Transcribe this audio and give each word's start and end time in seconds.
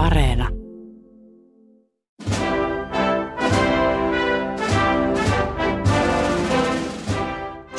Areena. 0.00 0.48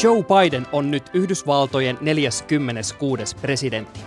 Joe 0.04 0.23
Biden 0.23 0.68
on 0.71 0.92
nyt 0.92 1.04
Yhdysvaltojen 1.13 1.97
46. 2.02 3.36
presidentti. 3.42 3.99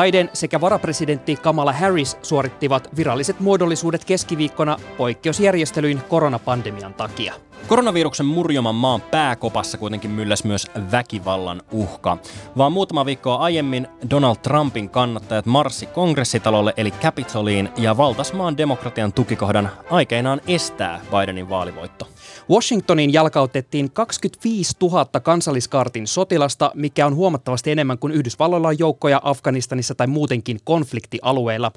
Biden 0.00 0.30
sekä 0.32 0.60
varapresidentti 0.60 1.36
Kamala 1.36 1.72
Harris 1.72 2.16
suorittivat 2.22 2.88
viralliset 2.96 3.40
muodollisuudet 3.40 4.04
keskiviikkona 4.04 4.76
poikkeusjärjestelyin 4.96 6.02
koronapandemian 6.08 6.94
takia. 6.94 7.34
Koronaviruksen 7.68 8.26
murjoman 8.26 8.74
maan 8.74 9.00
pääkopassa 9.00 9.78
kuitenkin 9.78 10.10
mylläs 10.10 10.44
myös 10.44 10.66
väkivallan 10.92 11.62
uhka. 11.72 12.18
Vaan 12.58 12.72
muutama 12.72 13.06
viikkoa 13.06 13.36
aiemmin 13.36 13.88
Donald 14.10 14.36
Trumpin 14.36 14.90
kannattajat 14.90 15.46
marssi 15.46 15.86
kongressitalolle 15.86 16.74
eli 16.76 16.90
Capitoliin 16.90 17.68
ja 17.76 17.96
valtas 17.96 18.32
maan 18.32 18.56
demokratian 18.56 19.12
tukikohdan 19.12 19.70
aikeinaan 19.90 20.40
estää 20.48 21.00
Bidenin 21.10 21.48
vaalivoitto. 21.48 22.08
Washingtoniin 22.50 23.12
jalkautettiin 23.12 23.90
25 23.90 24.76
000 24.82 25.06
kansalliskartin 25.22 26.06
sotilasta, 26.06 26.70
mikä 26.74 27.06
on 27.06 27.14
huomattavasti 27.14 27.70
enemmän 27.70 27.98
kuin 27.98 28.12
Yhdysvalloilla 28.12 28.68
on 28.68 28.78
joukkoja 28.78 29.20
Afganistanissa 29.24 29.81
tai 29.94 30.06
muutenkin 30.06 30.58
konfliktialueilla. 30.64 31.72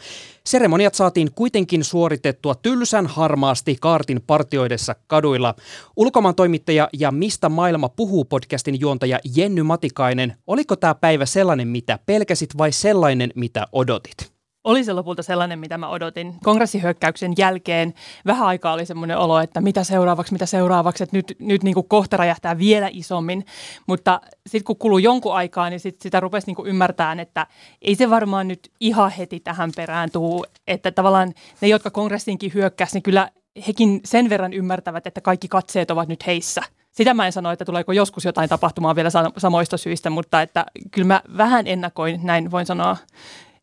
Seremoniat 0.45 0.95
saatiin 0.95 1.31
kuitenkin 1.35 1.83
suoritettua 1.83 2.55
tylsän 2.55 3.07
harmaasti 3.07 3.77
kaartin 3.81 4.21
partioidessa 4.27 4.95
kaduilla. 5.07 5.55
Ulkomaan 5.95 6.35
toimittaja 6.35 6.89
ja 6.99 7.11
Mistä 7.11 7.49
maailma 7.49 7.89
puhuu 7.89 8.25
podcastin 8.25 8.79
juontaja 8.79 9.19
Jenny 9.35 9.63
Matikainen, 9.63 10.35
oliko 10.47 10.75
tämä 10.75 10.95
päivä 10.95 11.25
sellainen, 11.25 11.67
mitä 11.67 11.99
pelkäsit 12.05 12.57
vai 12.57 12.71
sellainen, 12.71 13.31
mitä 13.35 13.67
odotit? 13.71 14.34
Oli 14.65 14.83
se 14.83 14.93
lopulta 14.93 15.23
sellainen, 15.23 15.59
mitä 15.59 15.77
mä 15.77 15.89
odotin. 15.89 16.35
Kongressihyökkäyksen 16.43 17.33
jälkeen 17.37 17.93
vähän 18.25 18.47
aikaa 18.47 18.73
oli 18.73 18.85
semmoinen 18.85 19.17
olo, 19.17 19.39
että 19.39 19.61
mitä 19.61 19.83
seuraavaksi, 19.83 20.33
mitä 20.33 20.45
seuraavaksi, 20.45 21.03
että 21.03 21.17
nyt, 21.17 21.35
nyt 21.39 21.63
niin 21.63 21.73
kuin 21.73 21.87
kohta 21.87 22.17
räjähtää 22.17 22.57
vielä 22.57 22.89
isommin. 22.91 23.45
Mutta 23.87 24.21
sitten 24.47 24.63
kun 24.63 24.77
kuluu 24.77 24.97
jonkun 24.97 25.35
aikaa, 25.35 25.69
niin 25.69 25.79
sit 25.79 26.01
sitä 26.01 26.19
rupesi 26.19 26.47
niin 26.47 26.67
ymmärtämään, 26.67 27.19
että 27.19 27.47
ei 27.81 27.95
se 27.95 28.09
varmaan 28.09 28.47
nyt 28.47 28.71
ihan 28.79 29.11
heti 29.11 29.39
tähän 29.39 29.71
perään 29.75 30.11
tuu. 30.11 30.45
Että 30.67 30.91
tavallaan 30.91 31.33
ne, 31.61 31.67
jotka 31.67 31.89
kongressiinkin 31.89 32.51
hyökkäsi, 32.53 32.93
niin 32.93 33.03
kyllä 33.03 33.29
hekin 33.67 33.99
sen 34.05 34.29
verran 34.29 34.53
ymmärtävät, 34.53 35.07
että 35.07 35.21
kaikki 35.21 35.47
katseet 35.47 35.91
ovat 35.91 36.07
nyt 36.07 36.27
heissä. 36.27 36.61
Sitä 36.91 37.13
mä 37.13 37.25
en 37.25 37.31
sano, 37.31 37.51
että 37.51 37.65
tuleeko 37.65 37.91
joskus 37.91 38.25
jotain 38.25 38.49
tapahtumaa 38.49 38.95
vielä 38.95 39.09
samoista 39.37 39.77
syistä, 39.77 40.09
mutta 40.09 40.41
että 40.41 40.65
kyllä 40.91 41.07
mä 41.07 41.21
vähän 41.37 41.67
ennakoin, 41.67 42.19
näin 42.23 42.51
voin 42.51 42.65
sanoa, 42.65 42.97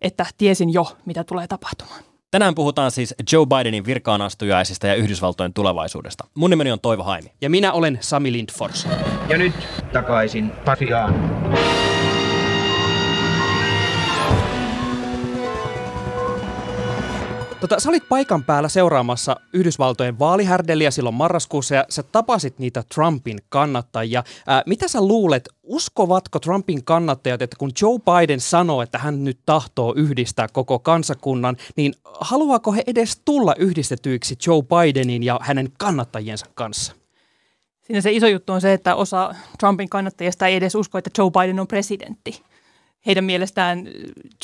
että 0.02 0.26
tiesin 0.38 0.72
jo, 0.72 0.86
mitä 1.06 1.24
tulee 1.24 1.46
tapahtumaan. 1.46 2.02
Tänään 2.30 2.54
puhutaan 2.54 2.90
siis 2.90 3.14
Joe 3.32 3.46
Bidenin 3.46 3.86
virkaanastujaisista 3.86 4.86
ja 4.86 4.94
Yhdysvaltojen 4.94 5.52
tulevaisuudesta. 5.52 6.24
Mun 6.34 6.50
nimeni 6.50 6.72
on 6.72 6.80
Toivo 6.80 7.02
Haimi. 7.02 7.32
Ja 7.40 7.50
minä 7.50 7.72
olen 7.72 7.98
Sami 8.00 8.32
Lindfors. 8.32 8.88
Ja 9.28 9.38
nyt 9.38 9.54
takaisin 9.92 10.50
Pasiaan. 10.64 11.14
Tota, 17.62 17.80
sä 17.80 17.88
olit 17.88 18.08
paikan 18.08 18.44
päällä 18.44 18.68
seuraamassa 18.68 19.36
Yhdysvaltojen 19.52 20.18
vaalihärdeliä 20.18 20.90
silloin 20.90 21.14
marraskuussa 21.14 21.74
ja 21.74 21.84
sä 21.88 22.02
tapasit 22.02 22.58
niitä 22.58 22.82
Trumpin 22.94 23.38
kannattajia. 23.48 24.24
Ää, 24.46 24.62
mitä 24.66 24.88
sä 24.88 25.00
luulet, 25.00 25.48
uskovatko 25.62 26.38
Trumpin 26.38 26.84
kannattajat, 26.84 27.42
että 27.42 27.56
kun 27.58 27.70
Joe 27.82 27.98
Biden 27.98 28.40
sanoo, 28.40 28.82
että 28.82 28.98
hän 28.98 29.24
nyt 29.24 29.38
tahtoo 29.46 29.94
yhdistää 29.96 30.48
koko 30.52 30.78
kansakunnan, 30.78 31.56
niin 31.76 31.94
haluaako 32.20 32.72
he 32.72 32.82
edes 32.86 33.20
tulla 33.24 33.54
yhdistetyiksi 33.58 34.36
Joe 34.46 34.62
Bidenin 34.62 35.22
ja 35.22 35.40
hänen 35.42 35.72
kannattajiensa 35.78 36.46
kanssa? 36.54 36.92
Siinä 37.82 38.00
se 38.00 38.12
iso 38.12 38.26
juttu 38.26 38.52
on 38.52 38.60
se, 38.60 38.72
että 38.72 38.94
osa 38.94 39.34
Trumpin 39.58 39.88
kannattajista 39.88 40.46
ei 40.46 40.56
edes 40.56 40.74
usko, 40.74 40.98
että 40.98 41.10
Joe 41.18 41.30
Biden 41.30 41.60
on 41.60 41.66
presidentti 41.66 42.42
heidän 43.06 43.24
mielestään 43.24 43.88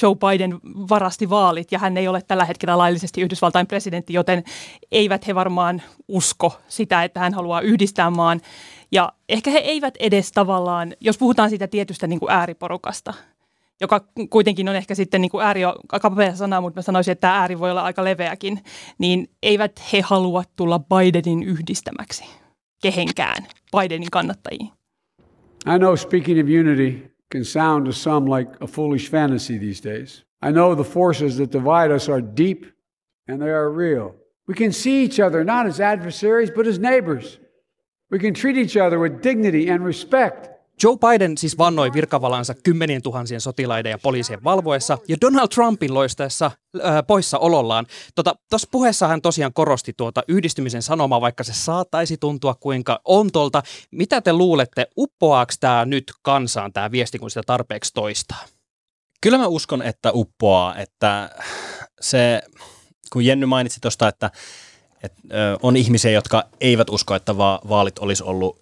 Joe 0.03 0.15
Biden 0.15 0.59
varasti 0.65 1.31
vaalit 1.31 1.73
ja 1.73 1.79
hän 1.79 1.97
ei 1.97 2.09
ole 2.09 2.23
tällä 2.23 2.45
hetkellä 2.45 2.79
laillisesti 2.79 3.21
Yhdysvaltain 3.21 3.67
presidentti, 3.67 4.13
joten 4.13 4.45
eivät 4.93 5.27
he 5.27 5.35
varmaan 5.35 5.83
usko 6.09 6.61
sitä, 6.69 7.05
että 7.05 7.21
hän 7.21 7.35
haluaa 7.35 7.61
yhdistää 7.61 8.11
maan. 8.11 8.41
Ja 8.93 9.13
ehkä 9.29 9.51
he 9.51 9.59
eivät 9.59 9.95
edes 10.01 10.33
tavallaan, 10.33 10.95
jos 11.01 11.19
puhutaan 11.19 11.51
siitä 11.51 11.67
tietystä 11.67 12.07
niin 12.07 12.21
kuin 12.21 12.31
ääriporukasta, 12.31 13.15
joka 13.81 14.05
kuitenkin 14.31 14.69
on 14.69 14.77
ehkä 14.77 14.95
sitten 14.95 15.21
niin 15.21 15.31
kuin 15.31 15.45
ääri 15.45 15.65
aika 15.65 16.13
sana, 16.35 16.61
mutta 16.61 16.79
mä 16.79 16.83
sanoisin, 16.83 17.13
että 17.13 17.21
tämä 17.21 17.39
ääri 17.39 17.59
voi 17.59 17.71
olla 17.71 17.83
aika 17.83 18.05
leveäkin, 18.05 18.61
niin 18.99 19.31
eivät 19.43 19.83
he 19.93 20.01
halua 20.01 20.45
tulla 20.57 20.79
Bidenin 20.79 21.43
yhdistämäksi 21.43 22.25
kehenkään 22.83 23.47
Bidenin 23.77 24.11
kannattajiin. 24.11 24.71
I 25.75 25.79
know 25.79 25.97
speaking 25.97 26.41
of 26.41 26.47
unity, 26.61 27.11
can 27.31 27.45
sound 27.45 27.87
to 27.87 27.93
some 27.93 28.27
like 28.27 28.61
a 28.61 28.67
foolish 28.67 29.09
fantasy 29.09 29.59
these 29.59 29.81
days. 29.81 30.25
I 30.41 30.51
know 30.51 30.75
the 30.75 30.85
forces 30.85 31.37
that 31.39 31.51
divide 31.51 31.91
us 31.91 32.09
are 32.09 32.21
deep 32.21 32.67
and 33.27 33.41
they 33.41 33.49
are 33.49 33.71
real. 33.71 34.15
We 34.47 34.55
can 34.55 34.73
see 34.73 35.05
each 35.05 35.21
other 35.21 35.45
not 35.45 35.67
as 35.67 35.81
adversaries, 35.81 36.51
but 36.55 36.67
as 36.67 36.79
neighbors. 36.79 37.39
We 38.11 38.19
can 38.19 38.33
treat 38.33 38.57
each 38.57 38.77
other 38.77 38.99
with 38.99 39.21
dignity 39.21 39.69
and 39.69 39.85
respect. 39.85 40.49
Joe 40.83 40.97
Biden 40.97 41.39
siis 41.39 41.59
vannoi 41.59 41.93
virkavalansa 41.93 42.55
kymmenien 42.55 43.03
tuhansien 43.03 43.41
sotilaiden 43.41 43.91
ja 43.91 43.99
poliisien 43.99 44.45
valvoessa 44.45 44.99
ja 45.09 45.17
Donald 45.21 45.49
Trumpin 45.49 45.95
loistaessa 45.95 46.51
äh, 46.85 47.07
poissa 47.07 47.39
olollaan. 47.39 47.87
Tuossa 47.87 48.37
tota, 48.51 48.71
puheessa 48.71 49.09
hän 49.09 49.23
tosiaan 49.23 49.53
korosti 49.53 49.93
tuota 49.97 50.23
yhdistymisen 50.29 50.83
sanomaa, 50.83 51.21
vaikka 51.21 51.45
se 51.45 51.53
saattaisi 51.55 52.17
tuntua 52.17 52.55
kuinka 52.55 53.01
ontolta. 53.05 53.63
Mitä 53.91 54.21
te 54.21 54.33
luulette, 54.33 54.87
uppoaako 54.97 55.53
tämä 55.61 55.85
nyt 55.85 56.13
kansaan 56.23 56.73
tämä 56.73 56.91
viesti, 56.91 57.19
kun 57.19 57.31
sitä 57.31 57.43
tarpeeksi 57.47 57.95
toistaa? 57.95 58.45
Kyllä 59.21 59.39
mä 59.39 59.47
uskon, 59.47 59.83
että 59.83 60.11
uppoaa, 60.15 60.77
että 60.77 61.31
se, 62.01 62.43
kun 63.13 63.25
Jenny 63.25 63.47
mainitsi 63.47 63.81
tuosta, 63.81 64.09
että, 64.09 64.31
että 65.03 65.23
on 65.63 65.77
ihmisiä, 65.77 66.11
jotka 66.11 66.45
eivät 66.61 66.91
usko, 66.91 67.15
että 67.15 67.39
va- 67.39 67.61
vaalit 67.69 67.99
olisi 67.99 68.23
ollut 68.23 68.59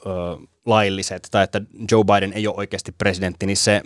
lailliset 0.67 1.29
tai 1.31 1.45
että 1.45 1.61
Joe 1.91 2.05
Biden 2.05 2.33
ei 2.33 2.47
ole 2.47 2.57
oikeasti 2.57 2.93
presidentti, 2.93 3.47
niin 3.47 3.57
se 3.57 3.83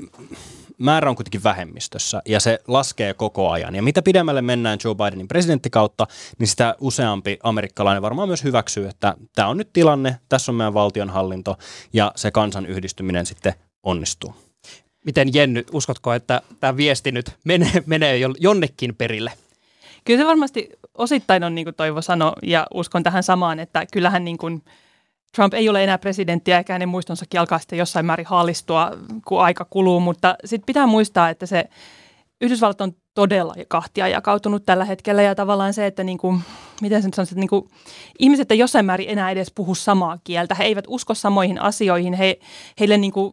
määrä 0.78 1.10
on 1.10 1.16
kuitenkin 1.16 1.44
vähemmistössä 1.44 2.22
ja 2.26 2.40
se 2.40 2.58
laskee 2.68 3.14
koko 3.14 3.50
ajan. 3.50 3.74
Ja 3.74 3.82
mitä 3.82 4.02
pidemmälle 4.02 4.42
mennään 4.42 4.78
Joe 4.84 4.94
Bidenin 4.94 5.28
presidenttikautta, 5.28 6.06
niin 6.38 6.48
sitä 6.48 6.74
useampi 6.80 7.38
amerikkalainen 7.42 8.02
varmaan 8.02 8.28
myös 8.28 8.44
hyväksyy, 8.44 8.88
että 8.88 9.14
tämä 9.34 9.48
on 9.48 9.56
nyt 9.56 9.72
tilanne, 9.72 10.16
tässä 10.28 10.52
on 10.52 10.56
meidän 10.56 10.74
valtionhallinto 10.74 11.56
ja 11.92 12.12
se 12.16 12.30
kansan 12.30 12.66
yhdistyminen 12.66 13.26
sitten 13.26 13.54
onnistuu. 13.82 14.34
Miten 15.04 15.34
Jenny, 15.34 15.64
uskotko, 15.72 16.12
että 16.12 16.42
tämä 16.60 16.76
viesti 16.76 17.12
nyt 17.12 17.36
menee, 17.44 17.82
menee 17.86 18.20
jonnekin 18.38 18.94
perille? 18.94 19.32
Kyllä 20.04 20.20
se 20.20 20.26
varmasti 20.26 20.68
osittain 20.94 21.44
on 21.44 21.54
niin 21.54 21.64
kuin 21.64 21.74
Toivo 21.74 22.02
sanoi 22.02 22.32
ja 22.42 22.66
uskon 22.74 23.02
tähän 23.02 23.22
samaan, 23.22 23.58
että 23.58 23.86
kyllähän 23.92 24.24
niin 24.24 24.38
kuin– 24.38 24.62
Trump 25.34 25.54
ei 25.54 25.68
ole 25.68 25.84
enää 25.84 25.98
presidentti 25.98 26.52
eikä 26.52 26.72
hänen 26.72 26.88
muistonsakin 26.88 27.40
alkaa 27.40 27.58
sitten 27.58 27.78
jossain 27.78 28.06
määrin 28.06 28.26
haalistua, 28.26 28.90
kun 29.26 29.40
aika 29.40 29.64
kuluu, 29.64 30.00
mutta 30.00 30.34
sitten 30.44 30.66
pitää 30.66 30.86
muistaa, 30.86 31.28
että 31.28 31.46
se 31.46 31.64
Yhdysvallat 32.40 32.80
on 32.80 32.92
todella 33.14 33.54
kahtia 33.68 34.08
jakautunut 34.08 34.66
tällä 34.66 34.84
hetkellä 34.84 35.22
ja 35.22 35.34
tavallaan 35.34 35.74
se, 35.74 35.86
että 35.86 36.04
niin 36.04 36.18
kuin, 36.18 36.40
miten 36.82 37.02
sen 37.02 37.14
sanoisi, 37.14 37.34
että 37.34 37.40
niin 37.40 37.48
kuin, 37.48 37.68
ihmiset 38.18 38.50
ei 38.50 38.58
jossain 38.58 38.86
määrin 38.86 39.10
enää 39.10 39.30
edes 39.30 39.52
puhu 39.54 39.74
samaa 39.74 40.18
kieltä, 40.24 40.54
he 40.54 40.64
eivät 40.64 40.84
usko 40.88 41.14
samoihin 41.14 41.60
asioihin, 41.60 42.12
he, 42.12 42.38
heille 42.80 42.96
niin 42.96 43.12
kuin, 43.12 43.32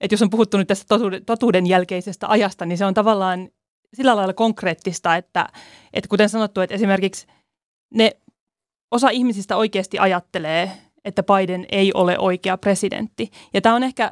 että 0.00 0.14
jos 0.14 0.22
on 0.22 0.30
puhuttu 0.30 0.56
nyt 0.56 0.68
tästä 0.68 0.84
totuuden, 0.88 1.24
totuuden 1.24 1.66
jälkeisestä 1.66 2.28
ajasta, 2.28 2.66
niin 2.66 2.78
se 2.78 2.84
on 2.84 2.94
tavallaan 2.94 3.48
sillä 3.94 4.16
lailla 4.16 4.34
konkreettista, 4.34 5.16
että, 5.16 5.48
että 5.92 6.08
kuten 6.08 6.28
sanottu, 6.28 6.60
että 6.60 6.74
esimerkiksi 6.74 7.26
ne 7.94 8.10
osa 8.90 9.10
ihmisistä 9.10 9.56
oikeasti 9.56 9.98
ajattelee, 9.98 10.72
että 11.08 11.22
Biden 11.22 11.66
ei 11.72 11.92
ole 11.94 12.18
oikea 12.18 12.58
presidentti. 12.58 13.30
Ja 13.54 13.60
tämä 13.60 13.74
on 13.74 13.82
ehkä, 13.82 14.10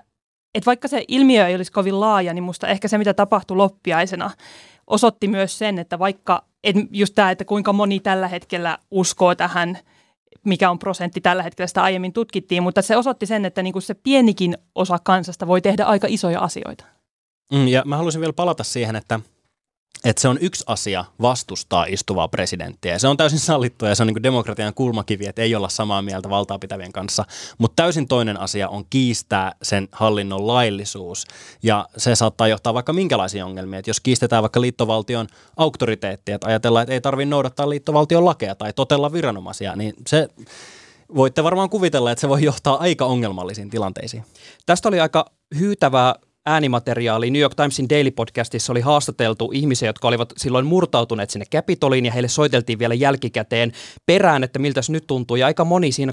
että 0.55 0.67
vaikka 0.67 0.89
se 0.89 1.05
ilmiö 1.09 1.47
ei 1.47 1.55
olisi 1.55 1.73
kovin 1.73 2.01
laaja, 2.01 2.35
niin 2.35 2.45
musta 2.45 2.69
ehkä 2.69 2.89
se, 2.89 2.99
mitä 2.99 3.15
tapahtui 3.15 3.57
loppiaisena, 3.57 4.31
osoitti 4.87 5.29
myös 5.29 5.59
sen, 5.59 5.79
että 5.79 5.99
vaikka, 5.99 6.45
että 6.65 6.83
just 6.91 7.15
tämä, 7.15 7.31
että 7.31 7.45
kuinka 7.45 7.73
moni 7.73 8.01
tällä 8.01 8.29
hetkellä 8.29 8.79
uskoo 8.91 9.35
tähän, 9.35 9.79
mikä 10.45 10.71
on 10.71 10.79
prosentti 10.79 11.21
tällä 11.21 11.43
hetkellä, 11.43 11.67
sitä 11.67 11.83
aiemmin 11.83 12.13
tutkittiin, 12.13 12.63
mutta 12.63 12.83
se 12.83 12.97
osoitti 12.97 13.27
sen, 13.27 13.45
että 13.45 13.63
niinku 13.63 13.81
se 13.81 13.95
pienikin 13.95 14.59
osa 14.75 14.99
kansasta 15.05 15.47
voi 15.47 15.61
tehdä 15.61 15.85
aika 15.85 16.07
isoja 16.11 16.41
asioita. 16.41 16.85
Mm, 17.53 17.69
ja 17.69 17.83
mä 17.85 17.97
haluaisin 17.97 18.21
vielä 18.21 18.33
palata 18.33 18.65
siihen, 18.65 18.97
että 18.97 19.21
että 20.05 20.23
se 20.23 20.29
on 20.29 20.39
yksi 20.41 20.65
asia 20.67 21.05
vastustaa 21.23 21.85
istuvaa 21.89 22.29
presidenttiä. 22.29 22.93
Ja 22.93 22.99
se 22.99 23.09
on 23.09 23.17
täysin 23.17 23.39
sallittua 23.39 23.89
ja 23.89 23.95
se 23.95 24.03
on 24.03 24.07
niin 24.07 24.23
demokratian 24.23 24.75
kulmakivi, 24.75 25.27
että 25.27 25.43
ei 25.43 25.55
olla 25.55 25.69
samaa 25.69 26.03
mieltä 26.03 26.31
valtaa 26.31 26.59
pitävien 26.59 26.93
kanssa. 26.93 27.25
Mutta 27.59 27.83
täysin 27.83 28.09
toinen 28.09 28.41
asia 28.41 28.69
on 28.69 28.85
kiistää 28.91 29.53
sen 29.63 29.89
hallinnon 29.93 30.47
laillisuus. 30.47 31.25
Ja 31.63 31.89
se 31.97 32.15
saattaa 32.15 32.49
johtaa 32.49 32.75
vaikka 32.75 32.93
minkälaisiin 32.93 33.45
ongelmiin. 33.45 33.79
Että 33.79 33.91
jos 33.91 34.01
kiistetään 34.01 34.43
vaikka 34.43 34.61
liittovaltion 34.61 35.27
auktoriteettia, 35.57 36.35
että 36.35 36.47
ajatellaan, 36.47 36.83
että 36.83 36.93
ei 36.93 37.01
tarvitse 37.01 37.31
noudattaa 37.31 37.69
liittovaltion 37.69 38.25
lakeja 38.25 38.55
tai 38.55 38.73
totella 38.73 39.13
viranomaisia, 39.13 39.77
niin 39.77 39.95
se 40.07 40.29
voitte 41.15 41.45
varmaan 41.45 41.71
kuvitella, 41.71 42.11
että 42.11 42.21
se 42.21 42.29
voi 42.29 42.43
johtaa 42.43 42.77
aika 42.77 43.05
ongelmallisiin 43.05 43.71
tilanteisiin. 43.71 44.25
Tästä 44.67 44.89
oli 44.89 45.01
aika 45.01 45.27
hyytävää 45.59 46.15
äänimateriaali. 46.47 47.31
New 47.31 47.43
York 47.43 47.55
Timesin 47.55 47.89
Daily 47.89 48.11
Podcastissa 48.11 48.73
oli 48.73 48.81
haastateltu 48.81 49.51
ihmisiä, 49.55 49.89
jotka 49.89 50.09
olivat 50.09 50.33
silloin 50.37 50.67
murtautuneet 50.67 51.31
sinne 51.31 51.47
Capitoliin 51.53 52.07
ja 52.07 52.13
heille 52.13 52.29
soiteltiin 52.29 52.79
vielä 52.79 52.95
jälkikäteen 52.95 53.73
perään, 54.07 54.45
että 54.45 54.59
miltä 54.59 54.83
se 54.83 54.93
nyt 54.93 55.07
tuntuu. 55.07 55.37
Ja 55.37 55.47
aika 55.47 55.65
moni 55.65 55.93
siinä 55.93 56.13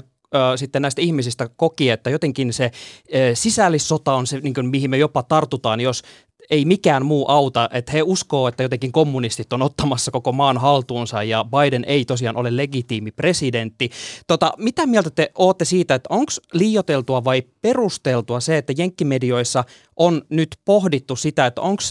sitten 0.56 0.82
näistä 0.82 1.02
ihmisistä 1.02 1.48
koki, 1.56 1.90
että 1.90 2.10
jotenkin 2.10 2.52
se 2.52 2.70
sisällissota 3.34 4.14
on 4.14 4.26
se, 4.26 4.40
niin 4.40 4.54
kuin, 4.54 4.66
mihin 4.66 4.90
me 4.90 4.98
jopa 4.98 5.22
tartutaan, 5.22 5.80
jos 5.80 6.02
ei 6.50 6.64
mikään 6.64 7.06
muu 7.06 7.28
auta, 7.28 7.68
että 7.72 7.92
he 7.92 8.02
uskoo, 8.02 8.48
että 8.48 8.62
jotenkin 8.62 8.92
kommunistit 8.92 9.52
on 9.52 9.62
ottamassa 9.62 10.10
koko 10.10 10.32
maan 10.32 10.58
haltuunsa 10.58 11.22
ja 11.22 11.44
Biden 11.44 11.84
ei 11.86 12.04
tosiaan 12.04 12.36
ole 12.36 12.56
legitiimi 12.56 13.12
presidentti. 13.12 13.90
Tota, 14.26 14.52
mitä 14.58 14.86
mieltä 14.86 15.10
te 15.10 15.30
olette 15.38 15.64
siitä, 15.64 15.94
että 15.94 16.06
onko 16.10 16.32
liioteltua 16.52 17.24
vai 17.24 17.42
perusteltua 17.62 18.40
se, 18.40 18.58
että 18.58 18.72
jenkkimedioissa 18.76 19.64
on 19.96 20.22
nyt 20.28 20.48
pohdittu 20.64 21.16
sitä, 21.16 21.46
että 21.46 21.60
onko 21.60 21.82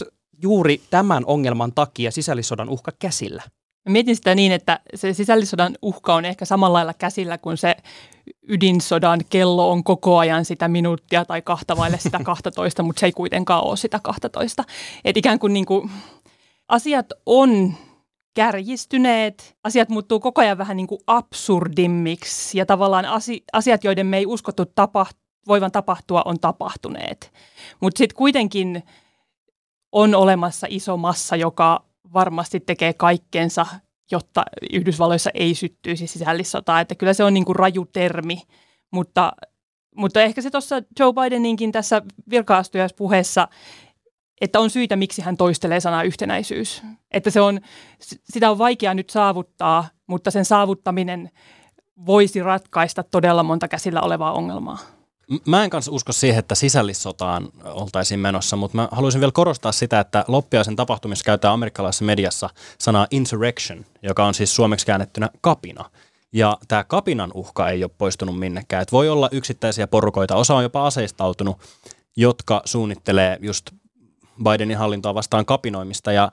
juuri 0.42 0.80
tämän 0.90 1.24
ongelman 1.26 1.72
takia 1.72 2.10
sisällissodan 2.10 2.68
uhka 2.68 2.92
käsillä? 2.98 3.42
Mietin 3.88 4.16
sitä 4.16 4.34
niin, 4.34 4.52
että 4.52 4.80
se 4.94 5.12
sisällissodan 5.12 5.76
uhka 5.82 6.14
on 6.14 6.24
ehkä 6.24 6.44
samalla 6.44 6.76
lailla 6.76 6.94
käsillä 6.94 7.38
kuin 7.38 7.56
se 7.56 7.76
ydinsodan 8.48 9.20
kello 9.30 9.70
on 9.70 9.84
koko 9.84 10.18
ajan 10.18 10.44
sitä 10.44 10.68
minuuttia 10.68 11.24
tai 11.24 11.42
kahta 11.42 11.76
vaille 11.76 11.98
sitä 11.98 12.20
12, 12.24 12.82
mutta 12.82 13.00
se 13.00 13.06
ei 13.06 13.12
kuitenkaan 13.12 13.64
ole 13.64 13.76
sitä 13.76 14.00
12. 14.02 14.64
Että 15.04 15.18
ikään 15.18 15.38
kuin, 15.38 15.52
niin 15.52 15.66
kuin 15.66 15.90
asiat 16.68 17.06
on 17.26 17.74
kärjistyneet, 18.34 19.56
asiat 19.64 19.88
muuttuu 19.88 20.20
koko 20.20 20.40
ajan 20.40 20.58
vähän 20.58 20.76
niin 20.76 20.86
kuin 20.86 21.00
absurdimmiksi 21.06 22.58
ja 22.58 22.66
tavallaan 22.66 23.04
asiat, 23.52 23.84
joiden 23.84 24.06
me 24.06 24.18
ei 24.18 24.26
uskottu 24.26 24.62
tapaht- 24.62 25.18
voivan 25.48 25.72
tapahtua, 25.72 26.22
on 26.24 26.40
tapahtuneet. 26.40 27.32
Mutta 27.80 27.98
sitten 27.98 28.16
kuitenkin 28.16 28.82
on 29.92 30.14
olemassa 30.14 30.66
iso 30.70 30.96
massa, 30.96 31.36
joka 31.36 31.84
varmasti 32.12 32.60
tekee 32.60 32.92
kaikkensa, 32.92 33.66
jotta 34.10 34.44
Yhdysvalloissa 34.72 35.30
ei 35.34 35.54
syttyisi 35.54 36.06
sisällissotaa. 36.06 36.80
Että 36.80 36.94
kyllä 36.94 37.14
se 37.14 37.24
on 37.24 37.34
niin 37.34 37.44
kuin 37.44 37.56
raju 37.56 37.84
termi, 37.92 38.42
mutta, 38.90 39.32
mutta 39.96 40.22
ehkä 40.22 40.42
se 40.42 40.50
tuossa 40.50 40.82
Joe 40.98 41.12
Bideninkin 41.12 41.72
tässä 41.72 42.02
virka-astujaispuheessa, 42.30 43.48
että 44.40 44.60
on 44.60 44.70
syitä, 44.70 44.96
miksi 44.96 45.22
hän 45.22 45.36
toistelee 45.36 45.80
sanaa 45.80 46.02
yhtenäisyys. 46.02 46.82
Että 47.10 47.30
se 47.30 47.40
on, 47.40 47.60
sitä 48.24 48.50
on 48.50 48.58
vaikea 48.58 48.94
nyt 48.94 49.10
saavuttaa, 49.10 49.88
mutta 50.06 50.30
sen 50.30 50.44
saavuttaminen 50.44 51.30
voisi 52.06 52.42
ratkaista 52.42 53.02
todella 53.02 53.42
monta 53.42 53.68
käsillä 53.68 54.00
olevaa 54.00 54.32
ongelmaa. 54.32 54.78
Mä 55.46 55.64
en 55.64 55.70
kanssa 55.70 55.92
usko 55.92 56.12
siihen, 56.12 56.38
että 56.38 56.54
sisällissotaan 56.54 57.48
oltaisiin 57.64 58.20
menossa, 58.20 58.56
mutta 58.56 58.76
mä 58.76 58.88
haluaisin 58.92 59.20
vielä 59.20 59.32
korostaa 59.32 59.72
sitä, 59.72 60.00
että 60.00 60.24
loppiaisen 60.28 60.76
tapahtumissa 60.76 61.24
käytetään 61.24 61.54
amerikkalaisessa 61.54 62.04
mediassa 62.04 62.50
sanaa 62.78 63.06
insurrection, 63.10 63.84
joka 64.02 64.24
on 64.24 64.34
siis 64.34 64.56
suomeksi 64.56 64.86
käännettynä 64.86 65.30
kapina. 65.40 65.90
Ja 66.32 66.58
tämä 66.68 66.84
kapinan 66.84 67.30
uhka 67.34 67.68
ei 67.68 67.84
ole 67.84 67.90
poistunut 67.98 68.38
minnekään. 68.38 68.82
Et 68.82 68.92
voi 68.92 69.08
olla 69.08 69.28
yksittäisiä 69.32 69.86
porukoita, 69.86 70.36
osa 70.36 70.54
on 70.54 70.62
jopa 70.62 70.86
aseistautunut, 70.86 71.56
jotka 72.16 72.62
suunnittelee 72.64 73.38
just 73.40 73.70
Bidenin 74.44 74.78
hallintoa 74.78 75.14
vastaan 75.14 75.46
kapinoimista. 75.46 76.12
Ja 76.12 76.32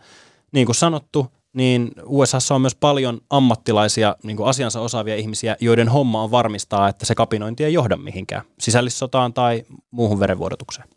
niin 0.52 0.66
kuin 0.66 0.76
sanottu, 0.76 1.32
niin 1.54 1.92
USA 2.06 2.38
on 2.56 2.62
myös 2.62 2.76
paljon 2.76 3.22
ammattilaisia, 3.30 4.16
niin 4.24 4.38
kuin 4.38 4.50
asiansa 4.50 4.82
osaavia 4.82 5.16
ihmisiä, 5.16 5.56
joiden 5.60 5.90
homma 5.90 6.24
on 6.24 6.32
varmistaa, 6.32 6.90
että 6.90 7.06
se 7.06 7.16
kapinointi 7.16 7.64
ei 7.64 7.74
johda 7.74 7.98
mihinkään, 7.98 8.42
sisällissotaan 8.60 9.34
tai 9.34 9.64
muuhun 9.92 10.20
verenvuodotukseen. 10.20 10.88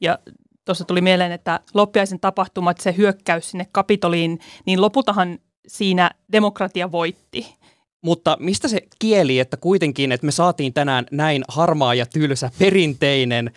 Ja 0.00 0.18
tuossa 0.64 0.84
tuli 0.84 1.00
mieleen, 1.00 1.32
että 1.32 1.60
loppiaisen 1.74 2.20
tapahtumat, 2.20 2.80
se 2.80 2.94
hyökkäys 2.96 3.50
sinne 3.50 3.66
Kapitoliin, 3.72 4.38
niin 4.66 4.80
lopultahan 4.80 5.38
siinä 5.66 6.10
demokratia 6.32 6.92
voitti. 6.92 7.54
Mutta 8.02 8.36
mistä 8.40 8.68
se 8.68 8.80
kieli, 8.98 9.38
että 9.38 9.56
kuitenkin, 9.56 10.12
että 10.12 10.26
me 10.26 10.32
saatiin 10.32 10.72
tänään 10.72 11.06
näin 11.10 11.44
harmaa 11.48 11.94
ja 11.94 12.06
tylsä 12.06 12.50
perinteinen 12.58 13.50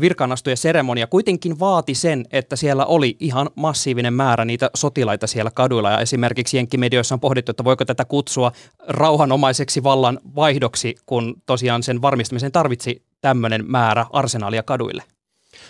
virkanastuja 0.00 0.56
seremonia, 0.56 1.06
kuitenkin 1.06 1.60
vaati 1.60 1.94
sen, 1.94 2.24
että 2.32 2.56
siellä 2.56 2.86
oli 2.86 3.16
ihan 3.20 3.50
massiivinen 3.54 4.14
määrä 4.14 4.44
niitä 4.44 4.70
sotilaita 4.74 5.26
siellä 5.26 5.50
kaduilla. 5.50 5.90
Ja 5.90 6.00
esimerkiksi 6.00 6.56
Jenkkimedioissa 6.56 7.14
on 7.14 7.20
pohdittu, 7.20 7.50
että 7.50 7.64
voiko 7.64 7.84
tätä 7.84 8.04
kutsua 8.04 8.52
rauhanomaiseksi 8.88 9.82
vallan 9.82 10.18
vaihdoksi, 10.34 10.94
kun 11.06 11.34
tosiaan 11.46 11.82
sen 11.82 12.02
varmistamisen 12.02 12.52
tarvitsi 12.52 13.02
tämmöinen 13.20 13.64
määrä 13.66 14.06
arsenaalia 14.12 14.62
kaduille. 14.62 15.02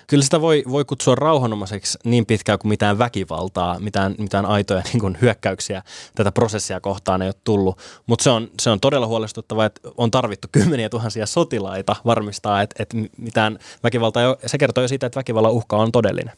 Kyllä 0.07 0.25
sitä 0.25 0.41
voi, 0.41 0.63
voi 0.71 0.85
kutsua 0.85 1.15
rauhanomaiseksi 1.15 1.99
niin 2.05 2.27
pitkään 2.27 2.59
kuin 2.59 2.69
mitään 2.69 2.99
väkivaltaa, 2.99 3.79
mitään, 3.79 4.15
mitään 4.19 4.47
aitoja 4.47 4.83
niin 4.93 5.01
kuin 5.01 5.19
hyökkäyksiä 5.21 5.83
tätä 6.15 6.33
prosessia 6.33 6.81
kohtaan 6.81 7.23
ei 7.23 7.29
ole 7.29 7.35
tullut. 7.45 7.79
Mutta 8.07 8.23
se 8.23 8.31
on, 8.31 8.49
se 8.61 8.71
on 8.71 8.81
todella 8.81 9.07
huolestuttavaa, 9.07 9.67
että 9.67 9.81
on 9.97 10.11
tarvittu 10.11 10.49
kymmeniä 10.53 10.89
tuhansia 10.89 11.27
sotilaita 11.27 11.97
varmistaa, 12.05 12.63
että, 12.63 12.83
että 12.83 12.97
mitään 13.17 13.59
väkivaltaa 13.83 14.23
ei 14.23 14.29
ole. 14.29 14.39
Se 14.47 14.59
kertoo 14.59 14.83
jo 14.83 14.89
siitä, 14.89 15.07
että 15.07 15.19
väkivallan 15.19 15.53
uhka 15.53 15.77
on 15.77 15.93
todellinen. 15.93 16.35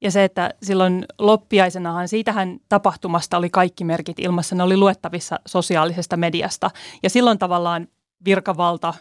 Ja 0.00 0.10
se, 0.10 0.24
että 0.24 0.54
silloin 0.62 1.04
loppiaisenahan 1.18 2.08
siitähän 2.08 2.60
tapahtumasta 2.68 3.36
oli 3.36 3.50
kaikki 3.50 3.84
merkit 3.84 4.18
ilmassa, 4.18 4.54
ne 4.54 4.62
oli 4.62 4.76
luettavissa 4.76 5.40
sosiaalisesta 5.46 6.16
mediasta. 6.16 6.70
Ja 7.02 7.10
silloin 7.10 7.38
tavallaan 7.38 7.88
virkavalta 8.24 8.94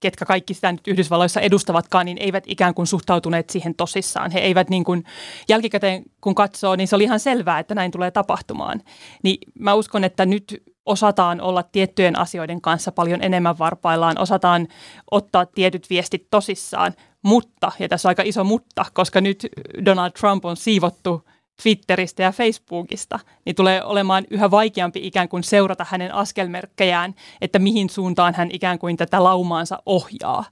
ketkä 0.00 0.24
kaikki 0.24 0.54
sitä 0.54 0.72
nyt 0.72 0.88
Yhdysvalloissa 0.88 1.40
edustavatkaan, 1.40 2.06
niin 2.06 2.18
eivät 2.20 2.44
ikään 2.46 2.74
kuin 2.74 2.86
suhtautuneet 2.86 3.50
siihen 3.50 3.74
tosissaan. 3.74 4.30
He 4.30 4.40
eivät 4.40 4.70
niin 4.70 4.84
kuin, 4.84 5.04
jälkikäteen 5.48 6.02
kun 6.20 6.34
katsoo, 6.34 6.76
niin 6.76 6.88
se 6.88 6.96
oli 6.96 7.04
ihan 7.04 7.20
selvää, 7.20 7.58
että 7.58 7.74
näin 7.74 7.90
tulee 7.90 8.10
tapahtumaan. 8.10 8.82
Niin 9.22 9.38
mä 9.58 9.74
uskon, 9.74 10.04
että 10.04 10.26
nyt 10.26 10.62
osataan 10.86 11.40
olla 11.40 11.62
tiettyjen 11.62 12.18
asioiden 12.18 12.60
kanssa 12.60 12.92
paljon 12.92 13.22
enemmän 13.22 13.58
varpaillaan, 13.58 14.18
osataan 14.18 14.68
ottaa 15.10 15.46
tietyt 15.46 15.90
viestit 15.90 16.26
tosissaan, 16.30 16.94
mutta, 17.22 17.72
ja 17.78 17.88
tässä 17.88 18.08
on 18.08 18.10
aika 18.10 18.22
iso 18.26 18.44
mutta, 18.44 18.86
koska 18.94 19.20
nyt 19.20 19.46
Donald 19.84 20.10
Trump 20.10 20.44
on 20.44 20.56
siivottu 20.56 21.24
Twitteristä 21.62 22.22
ja 22.22 22.32
Facebookista, 22.32 23.18
niin 23.44 23.56
tulee 23.56 23.84
olemaan 23.84 24.24
yhä 24.30 24.50
vaikeampi 24.50 25.06
ikään 25.06 25.28
kuin 25.28 25.44
seurata 25.44 25.86
hänen 25.88 26.14
askelmerkkejään, 26.14 27.14
että 27.40 27.58
mihin 27.58 27.90
suuntaan 27.90 28.34
hän 28.34 28.48
ikään 28.52 28.78
kuin 28.78 28.96
tätä 28.96 29.24
laumaansa 29.24 29.82
ohjaa. 29.86 30.44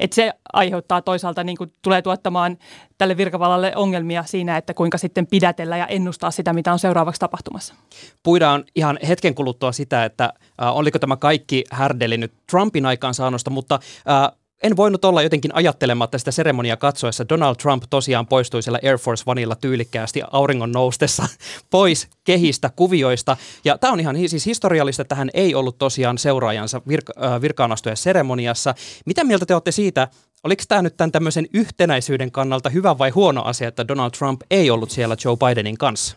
Et 0.00 0.12
se 0.12 0.32
aiheuttaa 0.52 1.02
toisaalta, 1.02 1.44
niin 1.44 1.56
kuin 1.56 1.72
tulee 1.82 2.02
tuottamaan 2.02 2.58
tälle 2.98 3.16
virkavallalle 3.16 3.72
ongelmia 3.76 4.24
siinä, 4.24 4.56
että 4.56 4.74
kuinka 4.74 4.98
sitten 4.98 5.26
pidätellä 5.26 5.76
ja 5.76 5.86
ennustaa 5.86 6.30
sitä, 6.30 6.52
mitä 6.52 6.72
on 6.72 6.78
seuraavaksi 6.78 7.18
tapahtumassa. 7.18 7.74
Puidaan 8.22 8.64
ihan 8.74 8.98
hetken 9.08 9.34
kuluttua 9.34 9.72
sitä, 9.72 10.04
että 10.04 10.24
äh, 10.62 10.76
oliko 10.76 10.98
tämä 10.98 11.16
kaikki 11.16 11.64
härdeli 11.70 12.18
nyt 12.18 12.32
Trumpin 12.50 12.86
aikaansaannosta, 12.86 13.50
mutta 13.50 13.74
äh, 14.08 14.38
en 14.64 14.76
voinut 14.76 15.04
olla 15.04 15.22
jotenkin 15.22 15.54
ajattelematta 15.54 16.18
sitä 16.18 16.30
seremonia 16.30 16.76
katsoessa. 16.76 17.28
Donald 17.28 17.56
Trump 17.56 17.82
tosiaan 17.90 18.26
poistui 18.26 18.62
siellä 18.62 18.78
Air 18.82 18.98
Force 18.98 19.22
Oneilla 19.26 19.56
tyylikkäästi 19.56 20.22
auringon 20.30 20.72
noustessa 20.72 21.28
pois 21.70 22.08
kehistä, 22.24 22.70
kuvioista. 22.76 23.36
Ja 23.64 23.78
tämä 23.78 23.92
on 23.92 24.00
ihan 24.00 24.16
siis 24.26 24.46
historiallista, 24.46 25.02
että 25.02 25.14
hän 25.14 25.30
ei 25.34 25.54
ollut 25.54 25.78
tosiaan 25.78 26.18
seuraajansa 26.18 26.82
virka- 26.88 27.40
virkaanastuja 27.40 27.96
seremoniassa. 27.96 28.74
Mitä 29.06 29.24
mieltä 29.24 29.46
te 29.46 29.54
olette 29.54 29.72
siitä, 29.72 30.08
Oliko 30.44 30.62
tämä 30.68 30.82
nyt 30.82 30.96
tämän 30.96 31.12
tämmöisen 31.12 31.46
yhtenäisyyden 31.52 32.30
kannalta 32.30 32.70
hyvä 32.70 32.98
vai 32.98 33.10
huono 33.10 33.42
asia, 33.42 33.68
että 33.68 33.88
Donald 33.88 34.10
Trump 34.10 34.40
ei 34.50 34.70
ollut 34.70 34.90
siellä 34.90 35.16
Joe 35.24 35.36
Bidenin 35.36 35.78
kanssa? 35.78 36.16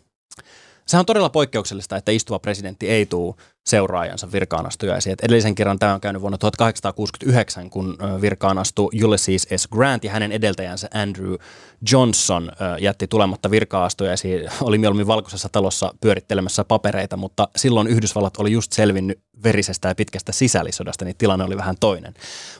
Se 0.87 0.97
on 0.97 1.05
todella 1.05 1.29
poikkeuksellista, 1.29 1.97
että 1.97 2.11
istuva 2.11 2.39
presidentti 2.39 2.89
ei 2.89 3.05
tule 3.05 3.35
seuraajansa 3.67 4.31
virkaan 4.31 4.65
astujaisiin. 4.65 5.13
Et 5.13 5.19
edellisen 5.21 5.55
kerran 5.55 5.79
tämä 5.79 5.93
on 5.93 6.01
käynyt 6.01 6.21
vuonna 6.21 6.37
1869, 6.37 7.69
kun 7.69 7.97
virkaan 8.21 8.57
astui 8.57 8.89
Ulysses 9.03 9.47
S. 9.55 9.67
Grant 9.67 10.03
ja 10.03 10.11
hänen 10.11 10.31
edeltäjänsä 10.31 10.89
Andrew 10.93 11.33
Johnson 11.91 12.51
jätti 12.79 13.07
tulematta 13.07 13.51
virkaan 13.51 13.85
astujaisiin. 13.85 14.49
Oli 14.61 14.77
mieluummin 14.77 15.07
valkoisessa 15.07 15.49
talossa 15.51 15.93
pyörittelemässä 16.01 16.63
papereita, 16.63 17.17
mutta 17.17 17.47
silloin 17.55 17.87
Yhdysvallat 17.87 18.37
oli 18.37 18.51
just 18.51 18.71
selvinnyt 18.71 19.19
verisestä 19.43 19.87
ja 19.87 19.95
pitkästä 19.95 20.31
sisällissodasta, 20.31 21.05
niin 21.05 21.17
tilanne 21.17 21.45
oli 21.45 21.57
vähän 21.57 21.75
toinen. 21.79 22.13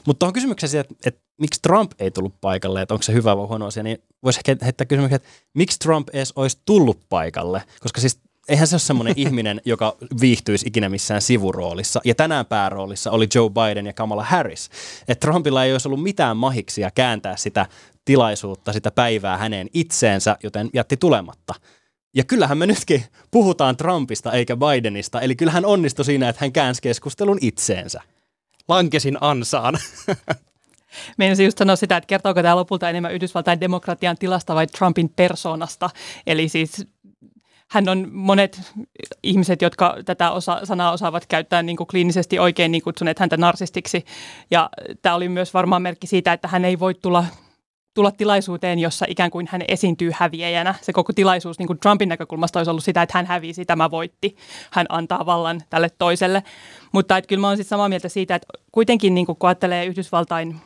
Mutta 0.06 0.18
tuohon 0.18 0.32
kysymykseen, 0.32 0.80
että, 0.80 0.94
että 1.06 1.20
miksi 1.40 1.62
Trump 1.62 1.92
ei 1.98 2.10
tullut 2.10 2.40
paikalle, 2.40 2.82
että 2.82 2.94
onko 2.94 3.02
se 3.02 3.12
hyvä 3.12 3.36
vai 3.36 3.46
huono 3.46 3.66
asia, 3.66 3.82
niin 3.82 3.98
voisi 4.22 4.40
heittää 4.64 4.86
kysymyksen, 4.86 5.16
että 5.16 5.28
miksi 5.54 5.78
Trump 5.78 6.08
edes 6.12 6.32
olisi 6.36 6.58
tullut 6.64 7.00
paikalle, 7.08 7.62
koska 7.80 8.00
siis 8.00 8.20
eihän 8.48 8.66
se 8.66 8.74
ole 8.74 8.80
semmoinen 8.80 9.14
ihminen, 9.26 9.60
joka 9.64 9.96
viihtyisi 10.20 10.68
ikinä 10.68 10.88
missään 10.88 11.22
sivuroolissa. 11.22 12.00
Ja 12.04 12.14
tänään 12.14 12.46
pääroolissa 12.46 13.10
oli 13.10 13.28
Joe 13.34 13.50
Biden 13.50 13.86
ja 13.86 13.92
Kamala 13.92 14.24
Harris. 14.24 14.70
Että 15.08 15.26
Trumpilla 15.26 15.64
ei 15.64 15.72
olisi 15.72 15.88
ollut 15.88 16.02
mitään 16.02 16.36
mahiksia 16.36 16.90
kääntää 16.90 17.36
sitä 17.36 17.66
tilaisuutta, 18.04 18.72
sitä 18.72 18.90
päivää 18.90 19.38
häneen 19.38 19.68
itseensä, 19.74 20.36
joten 20.42 20.70
jätti 20.74 20.96
tulematta. 20.96 21.54
Ja 22.16 22.24
kyllähän 22.24 22.58
me 22.58 22.66
nytkin 22.66 23.04
puhutaan 23.30 23.76
Trumpista 23.76 24.32
eikä 24.32 24.56
Bidenista, 24.56 25.20
eli 25.20 25.36
kyllähän 25.36 25.64
onnistui 25.64 26.04
siinä, 26.04 26.28
että 26.28 26.44
hän 26.44 26.52
käänsi 26.52 26.82
keskustelun 26.82 27.38
itseensä. 27.40 28.00
Lankesin 28.68 29.18
ansaan. 29.20 29.78
Meinasin 31.18 31.44
just 31.44 31.58
sanoa 31.58 31.76
sitä, 31.76 31.96
että 31.96 32.06
kertooko 32.06 32.42
tämä 32.42 32.56
lopulta 32.56 32.90
enemmän 32.90 33.14
Yhdysvaltain 33.14 33.60
demokratian 33.60 34.18
tilasta 34.18 34.54
vai 34.54 34.66
Trumpin 34.66 35.08
persoonasta. 35.08 35.90
Eli 36.26 36.48
siis 36.48 36.86
hän 37.70 37.88
on 37.88 38.08
monet 38.12 38.60
ihmiset, 39.22 39.62
jotka 39.62 39.96
tätä 40.04 40.30
osa, 40.30 40.60
sanaa 40.64 40.92
osaavat 40.92 41.26
käyttää 41.26 41.62
niin 41.62 41.76
kuin 41.76 41.86
kliinisesti 41.86 42.38
oikein, 42.38 42.72
niin 42.72 42.82
kutsuneet 42.82 43.18
häntä 43.18 43.36
narsistiksi. 43.36 44.04
Ja 44.50 44.70
tämä 45.02 45.14
oli 45.14 45.28
myös 45.28 45.54
varmaan 45.54 45.82
merkki 45.82 46.06
siitä, 46.06 46.32
että 46.32 46.48
hän 46.48 46.64
ei 46.64 46.78
voi 46.78 46.94
tulla 46.94 47.24
tulla 47.94 48.10
tilaisuuteen, 48.10 48.78
jossa 48.78 49.06
ikään 49.08 49.30
kuin 49.30 49.48
hän 49.50 49.62
esiintyy 49.68 50.10
häviäjänä. 50.14 50.74
Se 50.80 50.92
koko 50.92 51.12
tilaisuus 51.12 51.58
niin 51.58 51.66
kuin 51.66 51.78
Trumpin 51.78 52.08
näkökulmasta 52.08 52.58
olisi 52.58 52.70
ollut 52.70 52.84
sitä, 52.84 53.02
että 53.02 53.18
hän 53.18 53.26
hävisi, 53.26 53.64
tämä 53.64 53.90
voitti. 53.90 54.36
Hän 54.70 54.86
antaa 54.88 55.26
vallan 55.26 55.60
tälle 55.70 55.90
toiselle. 55.98 56.42
Mutta 56.92 57.16
että 57.16 57.28
kyllä 57.28 57.40
mä 57.40 57.48
olen 57.48 57.64
samaa 57.64 57.88
mieltä 57.88 58.08
siitä, 58.08 58.34
että 58.34 58.48
kuitenkin 58.72 59.14
niin 59.14 59.26
kuin, 59.26 59.38
kun 59.38 59.48
ajattelee 59.48 59.86
Yhdysvaltain 59.86 60.56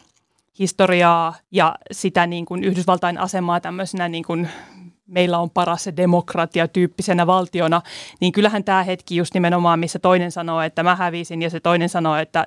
historiaa 0.58 1.34
ja 1.50 1.74
sitä 1.92 2.26
niin 2.26 2.44
kuin 2.44 2.64
Yhdysvaltain 2.64 3.18
asemaa 3.18 3.60
tämmöisenä 3.60 4.08
niin 4.08 4.24
kuin 4.24 4.48
meillä 5.06 5.38
on 5.38 5.50
paras 5.50 5.88
demokratia 5.96 6.68
tyyppisenä 6.68 7.26
valtiona, 7.26 7.82
niin 8.20 8.32
kyllähän 8.32 8.64
tämä 8.64 8.82
hetki 8.82 9.16
just 9.16 9.34
nimenomaan, 9.34 9.78
missä 9.78 9.98
toinen 9.98 10.32
sanoo, 10.32 10.60
että 10.60 10.82
mä 10.82 10.96
hävisin 10.96 11.42
ja 11.42 11.50
se 11.50 11.60
toinen 11.60 11.88
sanoo, 11.88 12.16
että, 12.16 12.46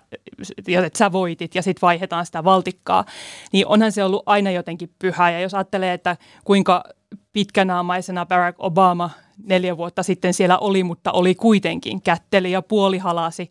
että 0.68 0.98
sä 0.98 1.12
voitit 1.12 1.56
ja 1.56 1.62
sitten 1.62 1.82
vaihdetaan 1.82 2.26
sitä 2.26 2.44
valtikkaa, 2.44 3.06
niin 3.54 3.68
onhan 3.68 3.92
se 3.92 4.04
ollut 4.04 4.24
aina 4.26 4.52
jotenkin 4.52 4.92
pyhä. 5.00 5.32
Ja 5.32 5.40
jos 5.40 5.54
ajattelee, 5.54 5.94
että 5.94 6.18
kuinka 6.44 6.84
pitkänaamaisena 7.34 8.26
Barack 8.26 8.60
Obama 8.60 9.10
neljä 9.44 9.78
vuotta 9.78 10.04
sitten 10.04 10.34
siellä 10.34 10.58
oli, 10.58 10.84
mutta 10.84 11.12
oli 11.12 11.36
kuitenkin 11.36 12.02
kätteli 12.02 12.52
ja 12.52 12.62
puolihalasi, 12.62 13.50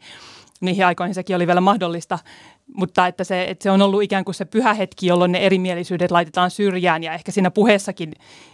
niihin 0.65 0.87
aikoihin 0.87 1.15
sekin 1.15 1.37
oli 1.37 1.47
vielä 1.47 1.61
mahdollista, 1.61 2.19
mutta 2.77 3.07
että 3.07 3.25
se, 3.25 3.45
että 3.45 3.63
se 3.63 3.71
on 3.71 3.83
ollut 3.83 4.03
ikään 4.03 4.25
kuin 4.25 4.35
se 4.35 4.45
pyhä 4.45 4.75
hetki, 4.75 5.07
jolloin 5.07 5.33
ne 5.33 5.39
erimielisyydet 5.39 6.11
laitetaan 6.11 6.51
syrjään 6.51 7.03
ja 7.03 7.15
ehkä 7.15 7.33
siinä 7.33 7.51
puheessakin 7.51 8.13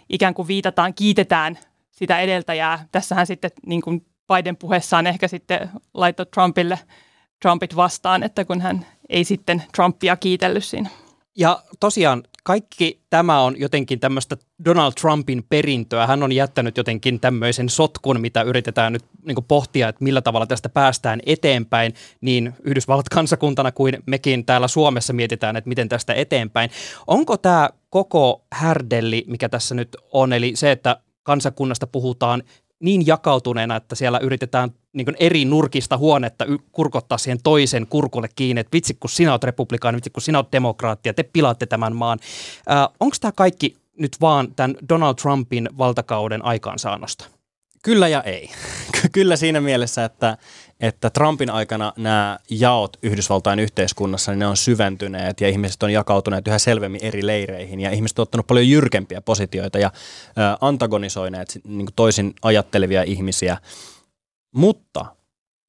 ikään 0.08 0.34
kuin 0.34 0.48
viitataan, 0.48 0.94
kiitetään 0.94 1.58
sitä 1.90 2.20
edeltäjää. 2.20 2.86
Tässähän 2.92 3.26
sitten 3.26 3.50
niin 3.66 3.82
kuin 3.82 4.06
Biden 4.34 4.56
puheessaan 4.56 5.06
ehkä 5.06 5.28
sitten 5.28 5.70
laittoi 5.94 6.26
Trumpille 6.26 6.78
Trumpit 7.42 7.76
vastaan, 7.76 8.22
että 8.22 8.44
kun 8.44 8.60
hän 8.60 8.86
ei 9.08 9.24
sitten 9.24 9.62
Trumpia 9.74 10.16
kiitellyt 10.16 10.64
siinä. 10.64 10.88
Ja 11.36 11.62
tosiaan 11.80 12.22
kaikki 12.44 13.00
tämä 13.10 13.40
on 13.40 13.60
jotenkin 13.60 14.00
tämmöistä 14.00 14.36
Donald 14.64 14.92
Trumpin 15.00 15.44
perintöä. 15.48 16.06
Hän 16.06 16.22
on 16.22 16.32
jättänyt 16.32 16.76
jotenkin 16.76 17.20
tämmöisen 17.20 17.68
sotkun, 17.68 18.20
mitä 18.20 18.42
yritetään 18.42 18.92
nyt 18.92 19.04
niin 19.26 19.44
pohtia, 19.48 19.88
että 19.88 20.04
millä 20.04 20.22
tavalla 20.22 20.46
tästä 20.46 20.68
päästään 20.68 21.20
eteenpäin. 21.26 21.94
Niin 22.20 22.54
Yhdysvallat 22.64 23.08
kansakuntana 23.18 23.72
kuin 23.72 24.02
mekin 24.06 24.44
täällä 24.44 24.68
Suomessa 24.68 25.12
mietitään, 25.12 25.56
että 25.56 25.68
miten 25.68 25.88
tästä 25.88 26.14
eteenpäin. 26.14 26.70
Onko 27.06 27.36
tämä 27.36 27.70
koko 27.90 28.44
härdelli, 28.52 29.24
mikä 29.26 29.48
tässä 29.48 29.74
nyt 29.74 29.96
on, 30.12 30.32
eli 30.32 30.52
se, 30.56 30.72
että 30.72 30.96
kansakunnasta 31.22 31.86
puhutaan 31.86 32.42
niin 32.80 33.06
jakautuneena, 33.06 33.76
että 33.76 33.94
siellä 33.94 34.18
yritetään 34.18 34.70
niin 34.92 35.16
eri 35.20 35.44
nurkista 35.44 35.98
huonetta 35.98 36.44
kurkottaa 36.72 37.18
siihen 37.18 37.42
toisen 37.42 37.86
kurkulle 37.86 38.28
kiinni, 38.36 38.60
että 38.60 38.72
vitsi 38.72 38.94
kun 38.94 39.10
sinä 39.10 39.32
olet 39.32 39.44
republikaani, 39.44 39.96
vitsi 39.96 40.10
kun 40.10 40.22
sinä 40.22 40.38
olet 40.38 40.52
demokraatti 40.52 41.08
ja 41.08 41.14
te 41.14 41.22
pilaatte 41.22 41.66
tämän 41.66 41.96
maan. 41.96 42.18
Äh, 42.70 42.88
Onko 43.00 43.16
tämä 43.20 43.32
kaikki 43.32 43.76
nyt 43.98 44.16
vaan 44.20 44.54
tämän 44.56 44.76
Donald 44.88 45.14
Trumpin 45.14 45.68
valtakauden 45.78 46.44
aikaansaannosta? 46.44 47.24
Kyllä 47.82 48.08
ja 48.08 48.22
ei. 48.22 48.50
Kyllä 49.12 49.36
siinä 49.36 49.60
mielessä, 49.60 50.04
että, 50.04 50.36
että 50.80 51.10
Trumpin 51.10 51.50
aikana 51.50 51.92
nämä 51.96 52.38
jaot 52.50 52.96
Yhdysvaltain 53.02 53.58
yhteiskunnassa, 53.58 54.32
niin 54.32 54.38
ne 54.38 54.46
on 54.46 54.56
syventyneet 54.56 55.40
ja 55.40 55.48
ihmiset 55.48 55.82
on 55.82 55.92
jakautuneet 55.92 56.48
yhä 56.48 56.58
selvemmin 56.58 57.04
eri 57.04 57.26
leireihin 57.26 57.80
ja 57.80 57.90
ihmiset 57.90 58.18
on 58.18 58.22
ottanut 58.22 58.46
paljon 58.46 58.68
jyrkempiä 58.68 59.20
positioita 59.20 59.78
ja 59.78 59.90
ö, 60.28 60.40
antagonisoineet 60.60 61.60
niin 61.64 61.88
toisin 61.96 62.34
ajattelevia 62.42 63.02
ihmisiä. 63.02 63.56
Mutta 64.54 65.06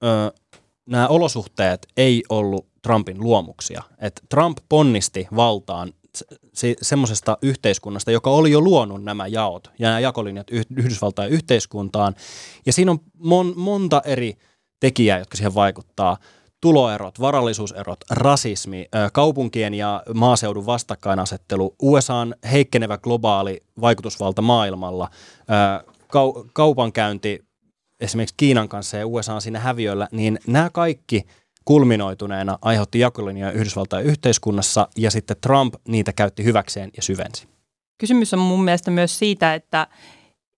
ö, 0.04 0.08
nämä 0.86 1.08
olosuhteet 1.08 1.88
ei 1.98 2.24
ollut 2.30 2.68
Trumpin 2.82 3.20
luomuksia. 3.20 3.84
Et 4.00 4.22
Trump 4.30 4.58
ponnisti 4.70 5.28
valtaan 5.36 5.94
se, 6.54 6.76
semmoisesta 6.82 7.38
yhteiskunnasta, 7.42 8.12
joka 8.12 8.30
oli 8.30 8.52
jo 8.52 8.62
luonut 8.62 9.04
nämä 9.04 9.28
jaot 9.28 9.72
ja 9.80 9.88
nämä 9.88 10.00
jakolinjat 10.00 10.48
Yhdysvaltain 10.52 11.32
yhteiskuntaan. 11.32 12.16
Ja 12.66 12.74
siinä 12.74 12.92
on 12.92 13.00
mon, 13.18 13.54
monta 13.56 14.02
eri 14.06 14.38
tekijää, 14.80 15.20
jotka 15.20 15.38
siihen 15.38 15.56
vaikuttaa. 15.56 16.18
Tuloerot, 16.62 17.20
varallisuuserot, 17.20 18.00
rasismi, 18.10 18.86
kaupunkien 19.14 19.74
ja 19.74 20.04
maaseudun 20.14 20.66
vastakkainasettelu, 20.66 21.76
USAn 21.82 22.36
heikkenevä 22.52 22.98
globaali 22.98 23.62
vaikutusvalta 23.82 24.42
maailmalla, 24.42 25.10
kaupankäynti 26.54 27.46
esimerkiksi 28.02 28.36
Kiinan 28.38 28.70
kanssa 28.70 28.98
ja 28.98 29.08
USA 29.08 29.34
on 29.34 29.42
siinä 29.42 29.60
häviöllä, 29.60 30.08
niin 30.12 30.40
nämä 30.48 30.70
kaikki– 30.70 31.24
kulminoituneena 31.66 32.58
aiheutti 32.62 33.00
jakolinjoja 33.00 33.52
Yhdysvaltain 33.52 34.06
yhteiskunnassa 34.06 34.88
ja 34.98 35.12
sitten 35.12 35.38
Trump 35.42 35.74
niitä 35.88 36.14
käytti 36.14 36.44
hyväkseen 36.44 36.90
ja 36.98 37.04
syvensi. 37.04 37.48
Kysymys 37.98 38.34
on 38.34 38.40
mun 38.40 38.64
mielestä 38.64 38.92
myös 38.92 39.20
siitä, 39.20 39.54
että, 39.54 39.88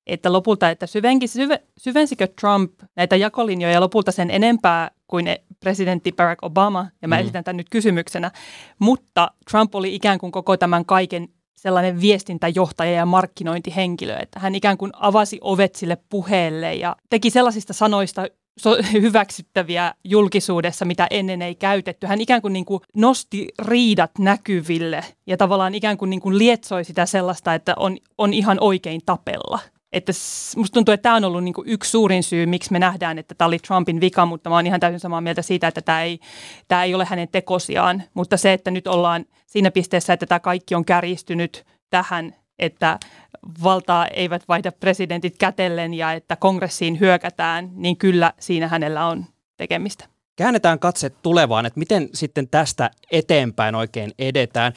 että 0.07 0.33
lopulta, 0.33 0.69
että 0.69 0.87
syvenki, 0.87 1.27
syve, 1.27 1.63
syvensikö 1.77 2.27
Trump 2.41 2.71
näitä 2.95 3.15
jakolinjoja 3.15 3.81
lopulta 3.81 4.11
sen 4.11 4.31
enempää 4.31 4.91
kuin 5.07 5.25
presidentti 5.59 6.11
Barack 6.11 6.43
Obama, 6.43 6.87
ja 7.01 7.07
mä 7.07 7.15
mm. 7.15 7.21
esitän 7.21 7.43
tämän 7.43 7.57
nyt 7.57 7.69
kysymyksenä, 7.69 8.31
mutta 8.79 9.31
Trump 9.51 9.75
oli 9.75 9.95
ikään 9.95 10.19
kuin 10.19 10.31
koko 10.31 10.57
tämän 10.57 10.85
kaiken 10.85 11.27
sellainen 11.55 12.01
viestintäjohtaja 12.01 12.91
ja 12.91 13.05
markkinointihenkilö, 13.05 14.17
että 14.17 14.39
hän 14.39 14.55
ikään 14.55 14.77
kuin 14.77 14.91
avasi 14.99 15.37
ovet 15.41 15.75
sille 15.75 15.97
puheelle 16.09 16.73
ja 16.73 16.95
teki 17.09 17.29
sellaisista 17.29 17.73
sanoista 17.73 18.27
hyväksyttäviä 18.93 19.93
julkisuudessa, 20.03 20.85
mitä 20.85 21.07
ennen 21.11 21.41
ei 21.41 21.55
käytetty. 21.55 22.07
Hän 22.07 22.21
ikään 22.21 22.41
kuin, 22.41 22.53
niin 22.53 22.65
kuin 22.65 22.81
nosti 22.95 23.47
riidat 23.61 24.11
näkyville 24.19 25.03
ja 25.27 25.37
tavallaan 25.37 25.75
ikään 25.75 25.97
kuin, 25.97 26.09
niin 26.09 26.21
kuin 26.21 26.37
lietsoi 26.37 26.83
sitä 26.83 27.05
sellaista, 27.05 27.53
että 27.53 27.73
on, 27.77 27.97
on 28.17 28.33
ihan 28.33 28.57
oikein 28.61 29.01
tapella. 29.05 29.59
Että 29.93 30.11
musta 30.55 30.73
tuntuu, 30.73 30.93
että 30.93 31.03
tämä 31.03 31.15
on 31.15 31.23
ollut 31.23 31.43
niin 31.43 31.53
yksi 31.65 31.91
suurin 31.91 32.23
syy, 32.23 32.45
miksi 32.45 32.71
me 32.71 32.79
nähdään, 32.79 33.19
että 33.19 33.35
tämä 33.35 33.47
oli 33.47 33.59
Trumpin 33.59 34.01
vika, 34.01 34.25
mutta 34.25 34.49
mä 34.49 34.55
oon 34.55 34.67
ihan 34.67 34.79
täysin 34.79 34.99
samaa 34.99 35.21
mieltä 35.21 35.41
siitä, 35.41 35.67
että 35.67 35.81
tämä 35.81 36.01
ei, 36.01 36.19
tämä 36.67 36.83
ei 36.83 36.95
ole 36.95 37.05
hänen 37.05 37.27
tekosiaan. 37.31 38.03
Mutta 38.13 38.37
se, 38.37 38.53
että 38.53 38.71
nyt 38.71 38.87
ollaan 38.87 39.25
siinä 39.45 39.71
pisteessä, 39.71 40.13
että 40.13 40.25
tämä 40.25 40.39
kaikki 40.39 40.75
on 40.75 40.85
kärjistynyt 40.85 41.65
tähän, 41.89 42.35
että 42.59 42.99
valtaa 43.63 44.07
eivät 44.07 44.43
vaihda 44.47 44.71
presidentit 44.71 45.37
kätellen 45.37 45.93
ja 45.93 46.11
että 46.11 46.35
kongressiin 46.35 46.99
hyökätään, 46.99 47.71
niin 47.73 47.97
kyllä 47.97 48.33
siinä 48.39 48.67
hänellä 48.67 49.05
on 49.05 49.25
tekemistä. 49.57 50.12
Käännetään 50.35 50.79
katse 50.79 51.09
tulevaan, 51.09 51.65
että 51.65 51.79
miten 51.79 52.09
sitten 52.13 52.47
tästä 52.47 52.91
eteenpäin 53.11 53.75
oikein 53.75 54.11
edetään. 54.19 54.73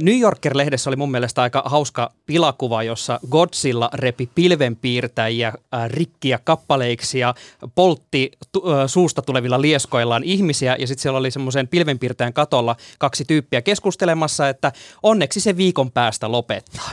New 0.00 0.20
Yorker-lehdessä 0.20 0.90
oli 0.90 0.96
mun 0.96 1.10
mielestä 1.10 1.42
aika 1.42 1.62
hauska 1.66 2.12
pilakuva, 2.26 2.82
jossa 2.82 3.20
Godzilla 3.30 3.90
repi 3.94 4.30
pilvenpiirtäjiä 4.34 5.52
rikkiä 5.86 6.38
kappaleiksi 6.44 7.18
ja 7.18 7.34
poltti 7.74 8.30
suusta 8.86 9.22
tulevilla 9.22 9.60
lieskoillaan 9.60 10.24
ihmisiä. 10.24 10.76
Ja 10.78 10.86
sitten 10.86 11.02
siellä 11.02 11.18
oli 11.18 11.30
semmoisen 11.30 11.68
pilvenpiirtäjän 11.68 12.32
katolla 12.32 12.76
kaksi 12.98 13.24
tyyppiä 13.24 13.62
keskustelemassa, 13.62 14.48
että 14.48 14.72
onneksi 15.02 15.40
se 15.40 15.56
viikon 15.56 15.92
päästä 15.92 16.32
lopettaa. 16.32 16.90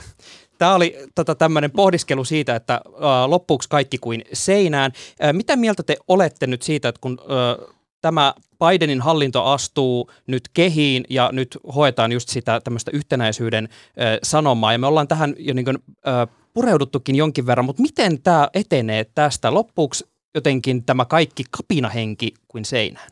Tämä 0.58 0.76
oli 0.76 0.98
tota, 1.16 1.36
tämmöinen 1.36 1.72
pohdiskelu 1.72 2.24
siitä, 2.24 2.56
että 2.56 2.82
loppuuko 3.28 3.66
kaikki 3.70 3.98
kuin 3.98 4.24
seinään. 4.34 4.92
Äh, 5.24 5.34
mitä 5.34 5.56
mieltä 5.56 5.84
te 5.84 5.98
olette 6.08 6.48
nyt 6.48 6.62
siitä, 6.62 6.90
että 6.90 7.02
kun 7.02 7.18
tämä 8.06 8.34
Bidenin 8.60 9.02
hallinto 9.02 9.44
astuu 9.44 10.12
nyt 10.28 10.50
kehiin 10.54 11.04
ja 11.10 11.30
nyt 11.34 11.58
hoetaan 11.76 12.12
just 12.12 12.30
sitä 12.30 12.62
tämmöistä 12.64 12.92
yhtenäisyyden 12.94 13.70
sanomaa 14.24 14.72
ja 14.72 14.80
me 14.80 14.88
ollaan 14.88 15.08
tähän 15.08 15.36
jo 15.40 15.54
niin 15.54 15.66
kuin, 15.66 15.78
pureuduttukin 16.54 17.16
jonkin 17.16 17.46
verran, 17.46 17.66
mutta 17.66 17.82
miten 17.82 18.22
tämä 18.22 18.50
etenee 18.54 19.06
tästä? 19.16 19.54
Loppuuko 19.54 19.96
jotenkin 20.36 20.84
tämä 20.84 21.06
kaikki 21.06 21.44
kapinahenki 21.52 22.34
kuin 22.48 22.66
seinään? 22.66 23.08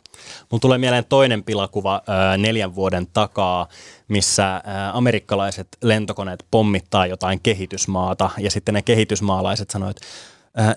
Mun 0.51 0.59
tulee 0.59 0.77
mieleen 0.77 1.05
toinen 1.05 1.43
pilakuva 1.43 2.01
neljän 2.37 2.75
vuoden 2.75 3.07
takaa, 3.13 3.67
missä 4.07 4.61
amerikkalaiset 4.93 5.67
lentokoneet 5.83 6.45
pommittaa 6.51 7.07
jotain 7.07 7.39
kehitysmaata 7.43 8.29
ja 8.37 8.51
sitten 8.51 8.73
ne 8.73 8.81
kehitysmaalaiset 8.81 9.69
sanoivat, 9.69 9.97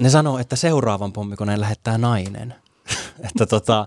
ne 0.01 0.11
sanoo, 0.11 0.39
että 0.39 0.57
seuraavan 0.57 1.13
pommikoneen 1.13 1.61
lähettää 1.61 1.99
nainen. 1.99 2.55
Että 3.25 3.47
tota, 3.47 3.87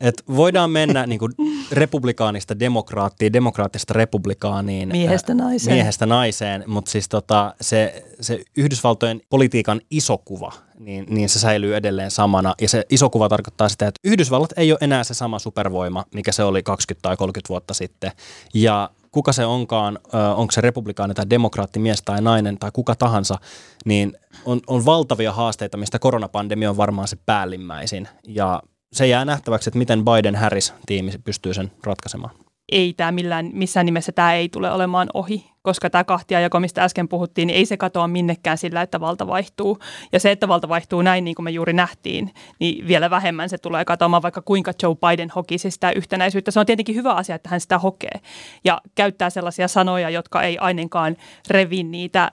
et 0.00 0.22
voidaan 0.36 0.70
mennä 0.70 1.06
niin 1.06 1.18
kuin 1.18 1.32
republikaanista 1.72 2.58
demokraattiin, 2.58 3.32
demokraattista 3.32 3.94
republikaaniin. 3.94 4.88
Miehestä 4.88 5.34
naiseen. 5.34 5.76
Miehestä 5.76 6.06
naiseen, 6.06 6.64
mutta 6.66 6.90
siis 6.90 7.08
tota, 7.08 7.54
se, 7.60 8.04
se 8.20 8.44
Yhdysvaltojen 8.56 9.20
politiikan 9.30 9.80
iso 9.90 10.18
kuva, 10.18 10.52
niin, 10.78 11.06
niin 11.08 11.28
se 11.28 11.38
säilyy 11.38 11.76
edelleen 11.76 12.10
samana. 12.10 12.54
Ja 12.60 12.68
se 12.68 12.84
iso 12.90 13.10
kuva 13.10 13.28
tarkoittaa 13.28 13.68
sitä, 13.68 13.86
että 13.86 14.00
Yhdysvallat 14.04 14.52
ei 14.56 14.72
ole 14.72 14.78
enää 14.80 15.04
se 15.04 15.14
sama 15.14 15.38
supervoima, 15.38 16.04
mikä 16.14 16.32
se 16.32 16.42
oli 16.42 16.62
20 16.62 17.02
tai 17.02 17.16
30 17.16 17.48
vuotta 17.48 17.74
sitten. 17.74 18.12
Ja 18.54 18.90
kuka 19.16 19.32
se 19.32 19.46
onkaan, 19.46 19.98
onko 20.36 20.52
se 20.52 20.60
republikaani 20.60 21.14
tai 21.14 21.30
demokraatti, 21.30 21.78
mies 21.78 22.02
tai 22.02 22.22
nainen 22.22 22.58
tai 22.58 22.70
kuka 22.72 22.94
tahansa, 22.94 23.38
niin 23.84 24.12
on, 24.44 24.60
on 24.66 24.84
valtavia 24.84 25.32
haasteita, 25.32 25.76
mistä 25.76 25.98
koronapandemia 25.98 26.70
on 26.70 26.76
varmaan 26.76 27.08
se 27.08 27.16
päällimmäisin. 27.26 28.08
Ja 28.26 28.62
se 28.92 29.06
jää 29.06 29.24
nähtäväksi, 29.24 29.70
että 29.70 29.78
miten 29.78 30.04
Biden-Harris-tiimi 30.04 31.12
pystyy 31.24 31.54
sen 31.54 31.72
ratkaisemaan 31.84 32.45
ei 32.72 32.94
tämä 32.96 33.12
millään, 33.12 33.50
missään 33.52 33.86
nimessä 33.86 34.12
tämä 34.12 34.34
ei 34.34 34.48
tule 34.48 34.70
olemaan 34.70 35.08
ohi, 35.14 35.50
koska 35.62 35.90
tämä 35.90 36.04
kahtiajako, 36.04 36.60
mistä 36.60 36.84
äsken 36.84 37.08
puhuttiin, 37.08 37.46
niin 37.46 37.56
ei 37.56 37.66
se 37.66 37.76
katoa 37.76 38.08
minnekään 38.08 38.58
sillä, 38.58 38.82
että 38.82 39.00
valta 39.00 39.26
vaihtuu. 39.26 39.78
Ja 40.12 40.20
se, 40.20 40.30
että 40.30 40.48
valta 40.48 40.68
vaihtuu 40.68 41.02
näin, 41.02 41.24
niin 41.24 41.34
kuin 41.34 41.44
me 41.44 41.50
juuri 41.50 41.72
nähtiin, 41.72 42.34
niin 42.58 42.88
vielä 42.88 43.10
vähemmän 43.10 43.48
se 43.48 43.58
tulee 43.58 43.84
katoamaan, 43.84 44.22
vaikka 44.22 44.42
kuinka 44.42 44.72
Joe 44.82 44.94
Biden 44.94 45.30
hokisi 45.30 45.70
sitä 45.70 45.90
yhtenäisyyttä. 45.90 46.50
Se 46.50 46.60
on 46.60 46.66
tietenkin 46.66 46.94
hyvä 46.94 47.12
asia, 47.12 47.34
että 47.34 47.48
hän 47.48 47.60
sitä 47.60 47.78
hokee 47.78 48.20
ja 48.64 48.80
käyttää 48.94 49.30
sellaisia 49.30 49.68
sanoja, 49.68 50.10
jotka 50.10 50.42
ei 50.42 50.58
ainakaan 50.58 51.16
revi 51.50 51.82
niitä 51.82 52.32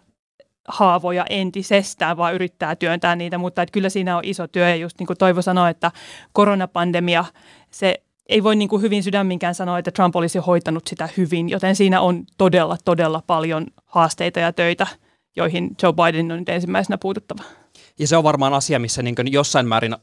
haavoja 0.67 1.25
entisestään, 1.29 2.17
vaan 2.17 2.33
yrittää 2.33 2.75
työntää 2.75 3.15
niitä, 3.15 3.37
mutta 3.37 3.61
että 3.61 3.73
kyllä 3.73 3.89
siinä 3.89 4.17
on 4.17 4.23
iso 4.25 4.47
työ 4.47 4.69
ja 4.69 4.75
just 4.75 4.99
niin 4.99 5.07
kuin 5.07 5.17
Toivo 5.17 5.41
sanoi, 5.41 5.71
että 5.71 5.91
koronapandemia, 6.31 7.25
se 7.71 8.03
ei 8.29 8.43
voi 8.43 8.55
niin 8.55 8.69
kuin 8.69 8.81
hyvin 8.81 9.03
sydäminkään 9.03 9.55
sanoa, 9.55 9.79
että 9.79 9.91
Trump 9.91 10.15
olisi 10.15 10.39
hoitanut 10.39 10.87
sitä 10.87 11.09
hyvin, 11.17 11.49
joten 11.49 11.75
siinä 11.75 12.01
on 12.01 12.23
todella, 12.37 12.77
todella 12.85 13.23
paljon 13.27 13.67
haasteita 13.85 14.39
ja 14.39 14.53
töitä, 14.53 14.87
joihin 15.35 15.75
Joe 15.83 15.93
Biden 15.93 16.31
on 16.31 16.39
nyt 16.39 16.49
ensimmäisenä 16.49 16.97
puututtava. 16.97 17.43
Ja 17.99 18.07
se 18.07 18.17
on 18.17 18.23
varmaan 18.23 18.53
asia, 18.53 18.79
missä 18.79 19.01
niin 19.01 19.15
jossain 19.25 19.67
määrin 19.67 19.93
ö, 19.93 19.97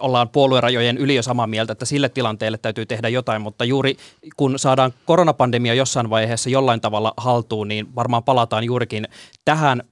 ollaan 0.00 0.28
puoluerajojen 0.28 0.98
yli 0.98 1.14
jo 1.14 1.22
samaa 1.22 1.46
mieltä, 1.46 1.72
että 1.72 1.84
sille 1.84 2.08
tilanteelle 2.08 2.58
täytyy 2.58 2.86
tehdä 2.86 3.08
jotain, 3.08 3.42
mutta 3.42 3.64
juuri 3.64 3.96
kun 4.36 4.58
saadaan 4.58 4.92
koronapandemia 5.04 5.74
jossain 5.74 6.10
vaiheessa 6.10 6.50
jollain 6.50 6.80
tavalla 6.80 7.14
haltuun, 7.16 7.68
niin 7.68 7.94
varmaan 7.94 8.24
palataan 8.24 8.64
juurikin 8.64 9.08
tähän 9.44 9.82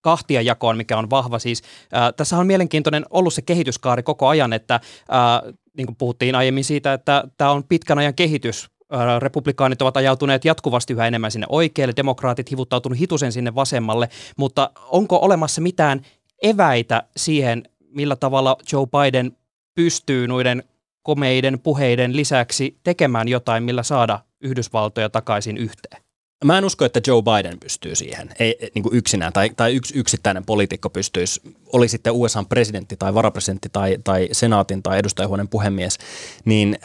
kahtia 0.00 0.42
jakoon, 0.42 0.76
mikä 0.76 0.98
on 0.98 1.10
vahva. 1.10 1.38
Siis, 1.38 1.62
äh, 1.96 2.12
tässä 2.16 2.38
on 2.38 2.46
mielenkiintoinen 2.46 3.04
ollut 3.10 3.34
se 3.34 3.42
kehityskaari 3.42 4.02
koko 4.02 4.28
ajan, 4.28 4.52
että 4.52 4.74
äh, 4.74 5.54
niin 5.76 5.86
kuin 5.86 5.96
puhuttiin 5.96 6.34
aiemmin 6.34 6.64
siitä, 6.64 6.92
että 6.92 7.24
tämä 7.36 7.50
on 7.50 7.64
pitkän 7.64 7.98
ajan 7.98 8.14
kehitys. 8.14 8.70
Republikaanit 9.18 9.82
ovat 9.82 9.96
ajautuneet 9.96 10.44
jatkuvasti 10.44 10.92
yhä 10.92 11.06
enemmän 11.06 11.30
sinne 11.30 11.46
oikealle, 11.48 11.92
demokraatit 11.96 12.50
hivuttautunut 12.50 12.98
hitusen 12.98 13.32
sinne 13.32 13.54
vasemmalle, 13.54 14.08
mutta 14.36 14.70
onko 14.88 15.16
olemassa 15.16 15.60
mitään 15.60 16.00
eväitä 16.42 17.02
siihen, 17.16 17.62
millä 17.90 18.16
tavalla 18.16 18.56
Joe 18.72 18.86
Biden 18.86 19.36
pystyy 19.74 20.28
noiden 20.28 20.62
komeiden 21.02 21.58
puheiden 21.58 22.16
lisäksi 22.16 22.78
tekemään 22.82 23.28
jotain, 23.28 23.62
millä 23.62 23.82
saada 23.82 24.20
Yhdysvaltoja 24.40 25.08
takaisin 25.08 25.56
yhteen? 25.56 26.03
Mä 26.44 26.58
en 26.58 26.64
usko, 26.64 26.84
että 26.84 27.00
Joe 27.06 27.22
Biden 27.22 27.60
pystyy 27.60 27.94
siihen, 27.94 28.30
ei 28.38 28.70
niin 28.74 28.82
kuin 28.82 28.96
yksinään, 28.96 29.32
tai, 29.32 29.50
tai 29.56 29.74
yksi 29.74 29.98
yksittäinen 29.98 30.44
poliitikko 30.44 30.90
pystyisi, 30.90 31.40
oli 31.72 31.88
sitten 31.88 32.12
USA 32.12 32.44
presidentti 32.48 32.96
tai 32.96 33.14
varapresidentti 33.14 33.68
tai, 33.72 33.98
tai 34.04 34.28
senaatin 34.32 34.82
tai 34.82 34.98
edustajahuoneen 34.98 35.48
puhemies, 35.48 35.98
niin 36.44 36.78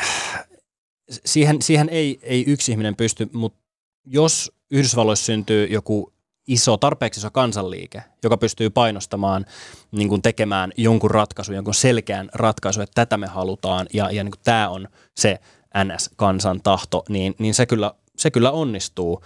siihen, 1.10 1.62
siihen 1.62 1.90
ei, 1.90 2.20
ei 2.24 2.44
yksi 2.48 2.72
ihminen 2.72 2.96
pysty, 2.96 3.30
mutta 3.34 3.60
jos 4.06 4.52
Yhdysvalloissa 4.72 5.26
syntyy 5.26 5.68
joku 5.70 6.14
iso, 6.48 6.78
tarpeeksi 6.78 7.20
iso 7.20 7.32
kansanliike, 7.32 8.04
joka 8.24 8.38
pystyy 8.38 8.70
painostamaan, 8.70 9.46
niin 9.92 10.10
kuin 10.10 10.22
tekemään 10.22 10.72
jonkun 10.78 11.12
ratkaisun, 11.12 11.56
jonkun 11.56 11.74
selkeän 11.74 12.30
ratkaisun, 12.34 12.84
että 12.84 13.06
tätä 13.06 13.18
me 13.18 13.28
halutaan 13.28 13.88
ja, 13.94 14.12
ja 14.12 14.24
niin 14.24 14.32
kuin 14.32 14.42
tämä 14.44 14.70
on 14.70 14.88
se 15.18 15.40
NS-kansan 15.84 16.62
tahto, 16.64 17.04
niin, 17.10 17.36
niin 17.40 17.54
se, 17.54 17.66
kyllä, 17.66 17.94
se 18.20 18.32
kyllä 18.32 18.52
onnistuu. 18.52 19.24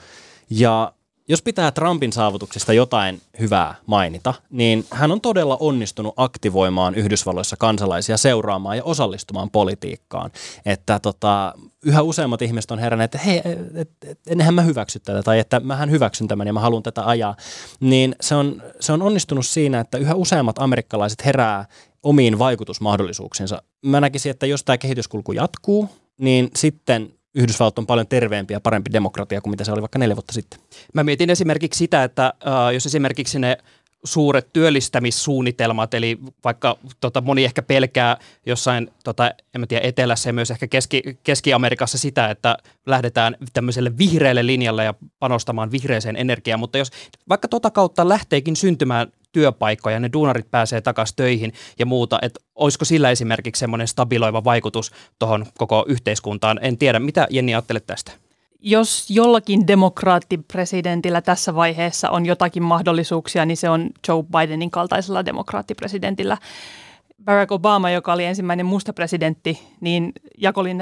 Ja 0.50 0.94
jos 1.28 1.42
pitää 1.42 1.72
Trumpin 1.72 2.14
saavutuksista 2.14 2.74
jotain 2.74 3.22
hyvää 3.40 3.76
mainita, 3.86 4.34
niin 4.50 4.86
hän 4.92 5.12
on 5.12 5.22
todella 5.22 5.58
onnistunut 5.60 6.14
aktivoimaan 6.18 6.96
Yhdysvalloissa 6.96 7.56
kansalaisia 7.60 8.18
seuraamaan 8.18 8.78
ja 8.78 8.84
osallistumaan 8.84 9.52
politiikkaan. 9.52 10.32
Että 10.66 11.00
tota, 11.00 11.54
yhä 11.86 12.02
useammat 12.02 12.42
ihmiset 12.42 12.72
on 12.72 12.80
heränneet, 12.80 13.16
että 13.16 13.26
hei, 13.26 13.42
et, 13.76 13.90
et, 14.06 14.20
enhän 14.28 14.54
mä 14.54 14.62
hyväksy 14.62 15.00
tätä 15.00 15.24
tai 15.24 15.40
että 15.40 15.60
mähän 15.60 15.92
hyväksyn 15.92 16.28
tämän 16.28 16.48
ja 16.48 16.54
mä 16.54 16.60
haluan 16.60 16.84
tätä 16.84 17.06
ajaa. 17.06 17.36
Niin 17.80 18.16
se 18.22 18.36
on, 18.36 18.62
se 18.80 18.94
on 18.94 19.02
onnistunut 19.02 19.46
siinä, 19.46 19.80
että 19.80 19.98
yhä 19.98 20.16
useammat 20.16 20.60
amerikkalaiset 20.60 21.26
herää 21.26 21.66
omiin 22.04 22.40
vaikutusmahdollisuuksiinsa. 22.40 23.62
Mä 23.86 24.02
näkisin, 24.02 24.30
että 24.30 24.46
jos 24.46 24.64
tämä 24.64 24.78
kehityskulku 24.78 25.32
jatkuu, 25.32 25.90
niin 26.18 26.52
sitten 26.56 27.14
Yhdysvallat 27.36 27.80
on 27.80 27.86
paljon 27.86 28.08
terveempi 28.08 28.54
ja 28.54 28.62
parempi 28.62 28.94
demokratia 28.94 29.42
kuin 29.42 29.52
mitä 29.52 29.64
se 29.64 29.72
oli 29.72 29.82
vaikka 29.82 30.00
neljä 30.00 30.16
vuotta 30.16 30.34
sitten. 30.34 30.60
Mä 30.94 31.04
mietin 31.04 31.30
esimerkiksi 31.30 31.78
sitä, 31.78 32.04
että 32.04 32.26
äh, 32.26 32.74
jos 32.74 32.86
esimerkiksi 32.86 33.40
ne 33.40 33.58
suuret 34.04 34.54
työllistämissuunnitelmat, 34.54 35.94
eli 35.94 36.20
vaikka 36.44 36.78
tota, 37.00 37.22
moni 37.22 37.44
ehkä 37.44 37.62
pelkää 37.62 38.18
jossain 38.46 38.92
tota, 39.04 39.32
en 39.56 39.62
mä 39.62 39.68
tiedä, 39.68 39.88
etelässä 39.88 40.30
ja 40.30 40.34
myös 40.34 40.52
ehkä 40.52 40.68
Keski, 40.68 41.04
Keski-Amerikassa 41.24 41.98
sitä, 41.98 42.30
että 42.30 42.58
lähdetään 42.86 43.36
tämmöiselle 43.54 43.98
vihreälle 43.98 44.46
linjalle 44.46 44.84
ja 44.84 44.94
panostamaan 45.20 45.72
vihreäseen 45.72 46.16
energiaan, 46.16 46.60
mutta 46.60 46.78
jos 46.78 46.92
vaikka 47.30 47.48
tota 47.48 47.72
kautta 47.72 48.10
lähteekin 48.10 48.56
syntymään 48.56 49.08
työpaikkoja, 49.34 50.00
ne 50.00 50.10
duunarit 50.14 50.52
pääsee 50.52 50.82
takaisin 50.82 51.16
töihin 51.16 51.54
ja 51.80 51.86
muuta, 51.86 52.20
että 52.22 52.40
olisiko 52.56 52.86
sillä 52.86 53.10
esimerkiksi 53.10 53.60
semmoinen 53.60 53.88
stabiloiva 53.88 54.44
vaikutus 54.44 54.92
tuohon 55.20 55.46
koko 55.58 55.86
yhteiskuntaan. 55.88 56.60
En 56.62 56.78
tiedä, 56.78 57.00
mitä 57.00 57.28
Jenni 57.30 57.54
ajattelet 57.54 57.86
tästä? 57.88 58.12
Jos 58.66 59.10
jollakin 59.10 59.68
demokraattipresidentillä 59.68 61.22
tässä 61.22 61.56
vaiheessa 61.56 62.10
on 62.10 62.26
jotakin 62.26 62.64
mahdollisuuksia, 62.64 63.46
niin 63.46 63.58
se 63.58 63.70
on 63.70 63.90
Joe 64.08 64.24
Bidenin 64.24 64.72
kaltaisella 64.72 65.26
demokraattipresidentillä. 65.26 66.38
Barack 67.24 67.52
Obama, 67.52 67.90
joka 67.90 68.14
oli 68.14 68.26
ensimmäinen 68.26 68.66
musta 68.66 68.94
presidentti, 68.94 69.60
niin 69.82 70.14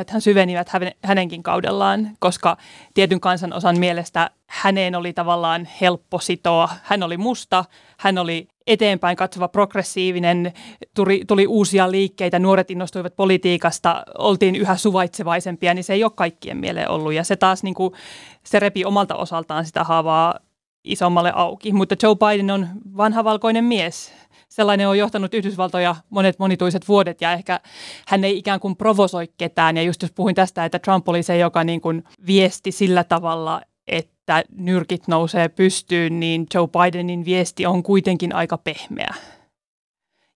hän 0.10 0.22
syvenivät 0.22 0.70
hänenkin 1.04 1.44
kaudellaan, 1.44 2.10
koska 2.20 2.58
tietyn 2.94 3.20
kansanosan 3.20 3.80
mielestä 3.80 4.32
häneen 4.48 4.96
oli 4.96 5.13
tavallaan 5.13 5.67
helppo 5.82 6.20
sitoa. 6.20 6.70
Hän 6.84 7.04
oli 7.04 7.17
musta, 7.17 7.65
hän 8.00 8.17
oli 8.17 8.48
eteenpäin 8.67 9.17
katsova 9.17 9.48
progressiivinen, 9.48 10.54
tuli, 10.96 11.24
tuli 11.28 11.48
uusia 11.48 11.91
liikkeitä, 11.91 12.39
nuoret 12.39 12.72
innostuivat 12.72 13.15
politiikasta, 13.15 14.04
oltiin 14.17 14.56
yhä 14.56 14.78
suvaitsevaisempia, 14.78 15.74
niin 15.74 15.84
se 15.84 15.94
ei 15.94 16.04
ole 16.04 16.12
kaikkien 16.15 16.58
mieleen 16.58 16.89
ollut. 16.89 17.13
Ja 17.13 17.24
se 17.24 17.36
taas 17.36 17.63
niin 17.63 17.76
kuin, 17.76 17.94
se 18.44 18.60
repi 18.60 18.86
omalta 18.86 19.15
osaltaan 19.15 19.65
sitä 19.65 19.84
haavaa 19.84 20.39
isommalle 20.84 21.32
auki. 21.36 21.74
Mutta 21.74 21.96
Joe 22.04 22.15
Biden 22.15 22.52
on 22.52 22.67
vanha 22.98 23.24
valkoinen 23.24 23.63
mies. 23.63 24.13
Sellainen 24.51 24.87
on 24.87 24.97
johtanut 24.97 25.33
Yhdysvaltoja 25.33 25.95
monet 26.09 26.39
monituiset 26.39 26.87
vuodet 26.87 27.21
ja 27.21 27.33
ehkä 27.33 27.59
hän 28.07 28.23
ei 28.23 28.37
ikään 28.37 28.59
kuin 28.59 28.75
provosoi 28.75 29.29
ketään. 29.37 29.77
Ja 29.77 29.83
just 29.83 30.01
jos 30.01 30.11
puhuin 30.11 30.35
tästä, 30.35 30.65
että 30.65 30.79
Trump 30.79 31.09
oli 31.09 31.23
se, 31.23 31.37
joka 31.37 31.63
niin 31.63 31.81
kuin 31.81 32.03
viesti 32.27 32.71
sillä 32.71 33.03
tavalla, 33.03 33.61
että 33.87 34.43
nyrkit 34.57 35.07
nousee 35.07 35.49
pystyyn, 35.49 36.19
niin 36.19 36.45
Joe 36.53 36.67
Bidenin 36.67 37.25
viesti 37.25 37.65
on 37.65 37.83
kuitenkin 37.83 38.35
aika 38.35 38.57
pehmeä. 38.57 39.13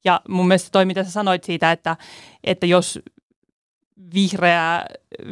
Ja 0.05 0.21
mun 0.29 0.47
mielestä 0.47 0.69
toi, 0.71 0.85
mitä 0.85 1.03
sä 1.03 1.11
sanoit 1.11 1.43
siitä, 1.43 1.71
että, 1.71 1.97
että 2.43 2.65
jos 2.65 2.99
vihreä, 4.13 4.85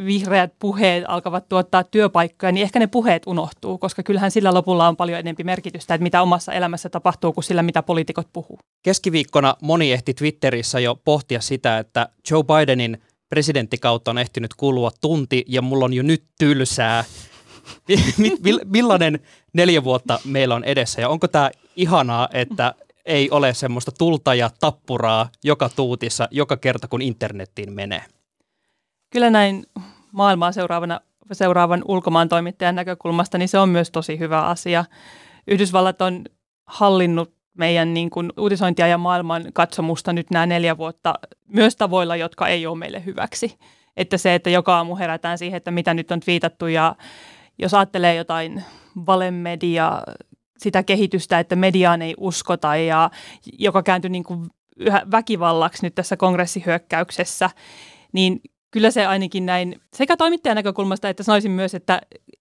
vihreät 0.04 0.52
puheet 0.58 1.04
alkavat 1.08 1.48
tuottaa 1.48 1.84
työpaikkoja, 1.84 2.52
niin 2.52 2.62
ehkä 2.62 2.78
ne 2.78 2.86
puheet 2.86 3.22
unohtuu, 3.26 3.78
koska 3.78 4.02
kyllähän 4.02 4.30
sillä 4.30 4.54
lopulla 4.54 4.88
on 4.88 4.96
paljon 4.96 5.18
enempi 5.18 5.44
merkitystä, 5.44 5.94
että 5.94 6.02
mitä 6.02 6.22
omassa 6.22 6.52
elämässä 6.52 6.88
tapahtuu 6.88 7.32
kuin 7.32 7.44
sillä, 7.44 7.62
mitä 7.62 7.82
poliitikot 7.82 8.28
puhuu. 8.32 8.58
Keskiviikkona 8.82 9.56
moni 9.62 9.92
ehti 9.92 10.14
Twitterissä 10.14 10.80
jo 10.80 11.00
pohtia 11.04 11.40
sitä, 11.40 11.78
että 11.78 12.08
Joe 12.30 12.42
Bidenin 12.42 13.02
presidenttikautta 13.28 14.10
on 14.10 14.18
ehtinyt 14.18 14.54
kulua 14.54 14.90
tunti 15.00 15.44
ja 15.48 15.62
mulla 15.62 15.84
on 15.84 15.94
jo 15.94 16.02
nyt 16.02 16.24
tylsää. 16.38 17.04
Millainen 18.64 19.20
neljä 19.52 19.84
vuotta 19.84 20.18
meillä 20.24 20.54
on 20.54 20.64
edessä 20.64 21.00
ja 21.00 21.08
onko 21.08 21.28
tämä 21.28 21.50
ihanaa, 21.76 22.28
että 22.32 22.74
ei 23.06 23.30
ole 23.30 23.54
semmoista 23.54 23.92
tulta 23.92 24.34
ja 24.34 24.50
tappuraa 24.60 25.28
joka 25.44 25.70
tuutissa, 25.76 26.28
joka 26.30 26.56
kerta 26.56 26.88
kun 26.88 27.02
internettiin 27.02 27.72
menee. 27.72 28.04
Kyllä 29.14 29.30
näin 29.30 29.66
maailmaa 30.12 30.52
seuraavana, 30.52 31.00
seuraavan 31.32 31.82
ulkomaan 31.88 32.28
toimittajan 32.28 32.74
näkökulmasta, 32.74 33.38
niin 33.38 33.48
se 33.48 33.58
on 33.58 33.68
myös 33.68 33.90
tosi 33.90 34.18
hyvä 34.18 34.42
asia. 34.42 34.84
Yhdysvallat 35.46 36.02
on 36.02 36.24
hallinnut 36.66 37.34
meidän 37.58 37.94
niin 37.94 38.10
kuin 38.10 38.32
uutisointia 38.38 38.86
ja 38.86 38.98
maailman 38.98 39.44
katsomusta 39.52 40.12
nyt 40.12 40.30
nämä 40.30 40.46
neljä 40.46 40.76
vuotta 40.76 41.14
myös 41.48 41.76
tavoilla, 41.76 42.16
jotka 42.16 42.48
ei 42.48 42.66
ole 42.66 42.78
meille 42.78 43.04
hyväksi. 43.04 43.58
Että 43.96 44.18
se, 44.18 44.34
että 44.34 44.50
joka 44.50 44.76
aamu 44.76 44.96
herätään 44.96 45.38
siihen, 45.38 45.56
että 45.56 45.70
mitä 45.70 45.94
nyt 45.94 46.10
on 46.10 46.20
viitattu 46.26 46.66
ja 46.66 46.96
jos 47.58 47.74
ajattelee 47.74 48.14
jotain 48.14 48.64
valemedia, 49.06 50.02
sitä 50.58 50.82
kehitystä, 50.82 51.38
että 51.38 51.56
mediaan 51.56 52.02
ei 52.02 52.14
uskota 52.18 52.76
ja 52.76 53.10
joka 53.58 53.82
kääntyi 53.82 54.10
niin 54.10 54.24
kuin 54.24 54.46
yhä 54.76 55.02
väkivallaksi 55.10 55.86
nyt 55.86 55.94
tässä 55.94 56.16
kongressihyökkäyksessä, 56.16 57.50
niin 58.12 58.40
kyllä 58.74 58.90
se 58.90 59.06
ainakin 59.06 59.46
näin 59.46 59.80
sekä 59.96 60.16
toimittajan 60.16 60.56
näkökulmasta 60.56 61.08
että 61.08 61.22
sanoisin 61.22 61.50
myös, 61.50 61.74
että 61.74 62.00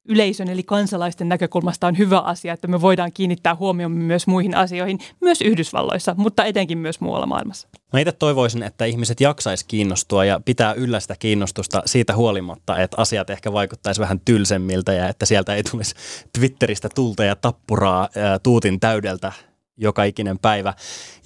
yleisön 0.10 0.50
eli 0.50 0.63
kansalaisten 0.63 1.30
näkökulmasta 1.30 1.88
on 1.88 1.98
hyvä 1.98 2.19
asia, 2.19 2.54
että 2.54 2.67
me 2.67 2.82
voidaan 2.82 3.12
kiinnittää 3.13 3.56
huomioon 3.56 3.91
myös 3.91 4.28
muihin 4.28 4.56
asioihin, 4.56 5.00
myös 5.22 5.41
Yhdysvalloissa, 5.41 6.15
mutta 6.17 6.46
etenkin 6.46 6.78
myös 6.78 7.00
muualla 7.00 7.26
maailmassa. 7.26 7.67
Mä 7.93 8.00
itse 8.00 8.12
toivoisin, 8.12 8.63
että 8.63 8.86
ihmiset 8.86 9.22
jaksaisi 9.22 9.65
kiinnostua 9.67 10.26
ja 10.26 10.41
pitää 10.46 10.74
yllä 10.74 11.00
sitä 11.00 11.15
kiinnostusta 11.19 11.82
siitä 11.86 12.15
huolimatta, 12.15 12.82
että 12.82 13.02
asiat 13.02 13.30
ehkä 13.30 13.54
vaikuttaisi 13.54 14.02
vähän 14.02 14.19
tylsemmiltä 14.26 14.93
ja 14.93 15.10
että 15.10 15.26
sieltä 15.26 15.56
ei 15.56 15.63
tulisi 15.63 15.96
Twitteristä 16.39 16.89
tulta 16.96 17.24
ja 17.24 17.36
tappuraa 17.36 18.10
ää, 18.15 18.39
tuutin 18.39 18.80
täydeltä 18.80 19.32
joka 19.78 20.04
ikinen 20.04 20.39
päivä. 20.39 20.74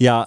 Ja 0.00 0.26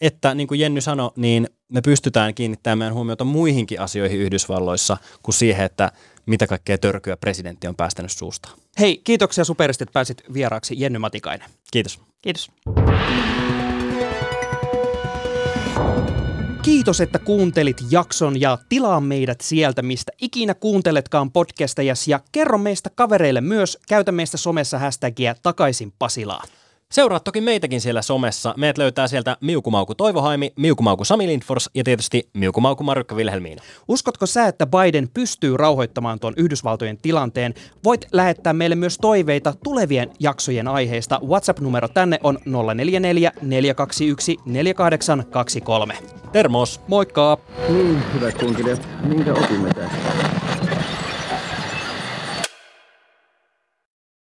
että 0.00 0.34
niin 0.34 0.48
kuin 0.48 0.60
Jenny 0.60 0.80
sanoi, 0.80 1.10
niin 1.16 1.48
me 1.68 1.80
pystytään 1.80 2.34
kiinnittämään 2.34 2.94
huomiota 2.94 3.24
muihinkin 3.24 3.80
asioihin 3.80 4.20
Yhdysvalloissa 4.20 4.96
kuin 5.22 5.34
siihen, 5.34 5.66
että 5.66 5.92
mitä 6.26 6.46
kaikkea 6.46 6.78
törkyä 6.78 7.16
presidentti 7.16 7.66
on 7.66 7.76
päästänyt 7.76 8.12
suusta. 8.12 8.48
Hei, 8.78 9.00
kiitoksia 9.04 9.44
superista, 9.44 9.84
että 9.84 9.92
pääsit 9.92 10.22
vieraaksi 10.34 10.74
Jenny 10.78 10.98
Matikainen. 10.98 11.50
Kiitos. 11.72 12.00
Kiitos. 12.22 12.50
Kiitos, 16.62 17.00
että 17.00 17.18
kuuntelit 17.18 17.76
jakson 17.90 18.40
ja 18.40 18.58
tilaa 18.68 19.00
meidät 19.00 19.40
sieltä, 19.40 19.82
mistä 19.82 20.12
ikinä 20.20 20.54
kuunteletkaan 20.54 21.30
podcasteja 21.30 21.94
ja 22.06 22.20
kerro 22.32 22.58
meistä 22.58 22.90
kavereille 22.94 23.40
myös, 23.40 23.78
käytä 23.88 24.12
meistä 24.12 24.36
somessa 24.36 24.78
hashtagia 24.78 25.34
takaisin 25.42 25.92
Pasilaan. 25.98 26.48
Seuraat 26.92 27.24
toki 27.24 27.40
meitäkin 27.40 27.80
siellä 27.80 28.02
somessa. 28.02 28.54
Meidät 28.56 28.78
löytää 28.78 29.08
sieltä 29.08 29.36
Miukumauku 29.40 29.94
Toivohaimi, 29.94 30.52
Miukumauku 30.56 31.04
Sami 31.04 31.26
Lindfors 31.26 31.70
ja 31.74 31.84
tietysti 31.84 32.28
Miukumauku 32.34 32.84
Marjukka 32.84 33.16
Vilhelmiina. 33.16 33.62
Uskotko 33.88 34.26
sä, 34.26 34.46
että 34.46 34.66
Biden 34.66 35.08
pystyy 35.14 35.56
rauhoittamaan 35.56 36.20
tuon 36.20 36.34
Yhdysvaltojen 36.36 36.98
tilanteen? 36.98 37.54
Voit 37.84 38.06
lähettää 38.12 38.52
meille 38.52 38.76
myös 38.76 38.98
toiveita 38.98 39.54
tulevien 39.64 40.10
jaksojen 40.20 40.68
aiheista. 40.68 41.20
WhatsApp-numero 41.26 41.88
tänne 41.88 42.18
on 42.22 42.38
044 42.74 43.32
421 43.42 44.36
4823. 44.46 45.94
Termos! 46.32 46.80
Moikka! 46.86 47.38
Niin, 47.68 48.02
hyvät 48.14 48.38
kuuntelijat, 48.38 48.88
minkä 49.02 49.32
opimme 49.32 49.68
tästä? 49.74 50.37